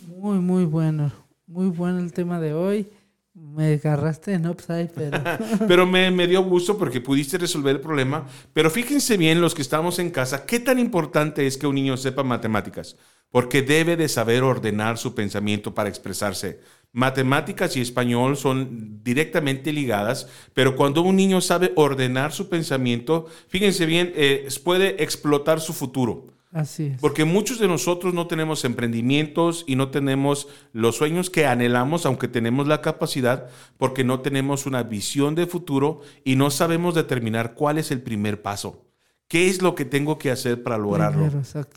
Muy, 0.07 0.38
muy 0.38 0.66
bueno. 0.66 1.11
Muy 1.47 1.68
bueno 1.68 2.01
el 2.01 2.12
tema 2.12 2.40
de 2.40 2.53
hoy. 2.53 2.87
Me 3.35 3.75
agarraste 3.75 4.33
en 4.33 4.47
upside, 4.47 4.90
pero... 4.94 5.20
pero 5.68 5.87
me, 5.87 6.09
me, 6.12 6.29
dio 6.29 6.42
gusto 6.44 6.79
porque 6.79 7.01
pudiste 7.01 7.37
resolver 7.37 7.75
el 7.75 7.81
problema. 7.81 8.27
Pero 8.53 8.70
fíjense 8.70 9.16
bien 9.16 9.40
los 9.40 9.57
que 9.57 9.62
estamos 9.62 9.99
en 9.99 10.11
casa, 10.11 10.47
qué 10.47 10.61
tan 10.61 10.79
importante 10.79 11.44
es 11.44 11.59
que 11.59 11.66
un 11.66 11.75
niño 11.75 11.97
sepa 11.97 12.23
matemáticas, 12.23 12.97
porque 13.31 13.62
debe 13.62 13.97
de 13.97 14.09
saber 14.09 14.44
ordenar 14.44 14.99
su 14.99 15.16
pensamiento 15.16 15.75
para 15.75 15.88
expresarse. 15.88 16.61
Matemáticas 16.92 17.77
y 17.77 17.81
español 17.81 18.37
son 18.37 19.03
directamente 19.03 19.73
ligadas, 19.73 20.29
pero 20.53 20.77
cuando 20.77 21.03
un 21.03 21.16
niño 21.16 21.40
sabe 21.40 21.73
ordenar 21.75 22.33
su 22.33 22.49
pensamiento, 22.49 23.27
fíjense 23.49 23.85
bien, 23.85 24.12
eh, 24.14 24.47
puede 24.62 25.03
explotar 25.03 25.61
su 25.61 25.73
futuro. 25.73 26.34
Así 26.55 26.87
es. 26.87 27.01
Porque 27.01 27.25
muchos 27.25 27.59
de 27.59 27.67
nosotros 27.67 28.14
no 28.14 28.29
tenemos 28.29 28.64
emprendimientos 28.64 29.64
y 29.67 29.75
no 29.75 29.90
tenemos 29.90 30.47
los 30.73 30.95
sueños 30.95 31.29
que 31.29 31.47
anhelamos, 31.47 32.07
aunque 32.07 32.29
tenemos 32.29 32.69
la 32.69 32.81
capacidad, 32.81 33.49
porque 33.77 34.05
no 34.05 34.21
tenemos 34.21 34.64
una 34.64 34.85
visión 34.85 35.35
de 35.35 35.49
futuro 35.49 36.03
y 36.23 36.37
no 36.37 36.53
sabemos 36.53 36.95
determinar 36.95 37.55
cuál 37.55 37.79
es 37.79 37.90
el 37.90 38.01
primer 38.01 38.40
paso. 38.40 38.87
¿Qué 39.27 39.49
es 39.49 39.62
lo 39.62 39.75
que 39.75 39.85
tengo 39.85 40.17
que 40.17 40.31
hacer 40.31 40.62
para 40.62 40.79
lograrlo? 40.79 41.29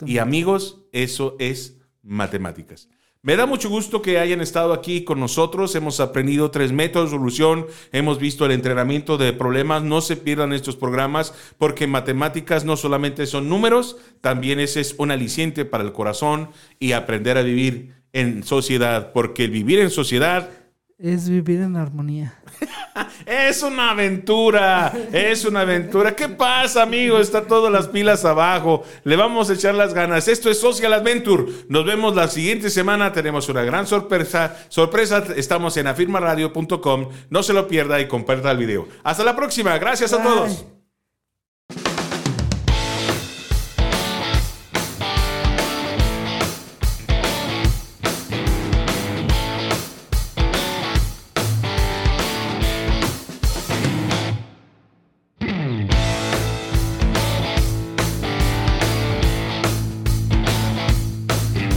y 0.06 0.18
amigos, 0.18 0.84
eso 0.92 1.34
es 1.40 1.78
matemáticas. 2.04 2.88
Me 3.20 3.34
da 3.34 3.46
mucho 3.46 3.68
gusto 3.68 4.00
que 4.00 4.20
hayan 4.20 4.40
estado 4.40 4.72
aquí 4.72 5.02
con 5.02 5.18
nosotros. 5.18 5.74
Hemos 5.74 5.98
aprendido 5.98 6.52
tres 6.52 6.70
métodos 6.70 7.10
de 7.10 7.16
solución. 7.16 7.66
Hemos 7.90 8.20
visto 8.20 8.46
el 8.46 8.52
entrenamiento 8.52 9.18
de 9.18 9.32
problemas. 9.32 9.82
No 9.82 10.00
se 10.00 10.16
pierdan 10.16 10.52
estos 10.52 10.76
programas 10.76 11.34
porque 11.58 11.88
matemáticas 11.88 12.64
no 12.64 12.76
solamente 12.76 13.26
son 13.26 13.48
números, 13.48 13.96
también 14.20 14.60
ese 14.60 14.80
es 14.80 14.94
un 14.98 15.10
aliciente 15.10 15.64
para 15.64 15.82
el 15.82 15.92
corazón 15.92 16.50
y 16.78 16.92
aprender 16.92 17.36
a 17.38 17.42
vivir 17.42 17.96
en 18.12 18.44
sociedad. 18.44 19.12
Porque 19.12 19.48
vivir 19.48 19.80
en 19.80 19.90
sociedad 19.90 20.50
es 20.98 21.28
vivir 21.28 21.60
en 21.60 21.76
armonía. 21.76 22.34
es 23.26 23.62
una 23.62 23.90
aventura, 23.90 24.92
es 25.12 25.44
una 25.44 25.60
aventura. 25.60 26.16
¿Qué 26.16 26.28
pasa, 26.28 26.82
amigo? 26.82 27.20
Está 27.20 27.42
todas 27.42 27.72
las 27.72 27.86
pilas 27.86 28.24
abajo. 28.24 28.82
Le 29.04 29.14
vamos 29.14 29.48
a 29.48 29.54
echar 29.54 29.76
las 29.76 29.94
ganas. 29.94 30.26
Esto 30.26 30.50
es 30.50 30.58
Social 30.58 30.92
Adventure. 30.92 31.44
Nos 31.68 31.84
vemos 31.84 32.16
la 32.16 32.26
siguiente 32.26 32.68
semana. 32.68 33.12
Tenemos 33.12 33.48
una 33.48 33.62
gran 33.62 33.86
sorpresa. 33.86 34.56
Sorpresa, 34.68 35.24
estamos 35.36 35.76
en 35.76 35.86
afirmaradio.com. 35.86 37.08
No 37.30 37.42
se 37.44 37.52
lo 37.52 37.68
pierda 37.68 38.00
y 38.00 38.08
comparta 38.08 38.50
el 38.50 38.58
video. 38.58 38.88
Hasta 39.04 39.22
la 39.22 39.36
próxima. 39.36 39.78
Gracias 39.78 40.12
a 40.12 40.22
todos. 40.22 40.66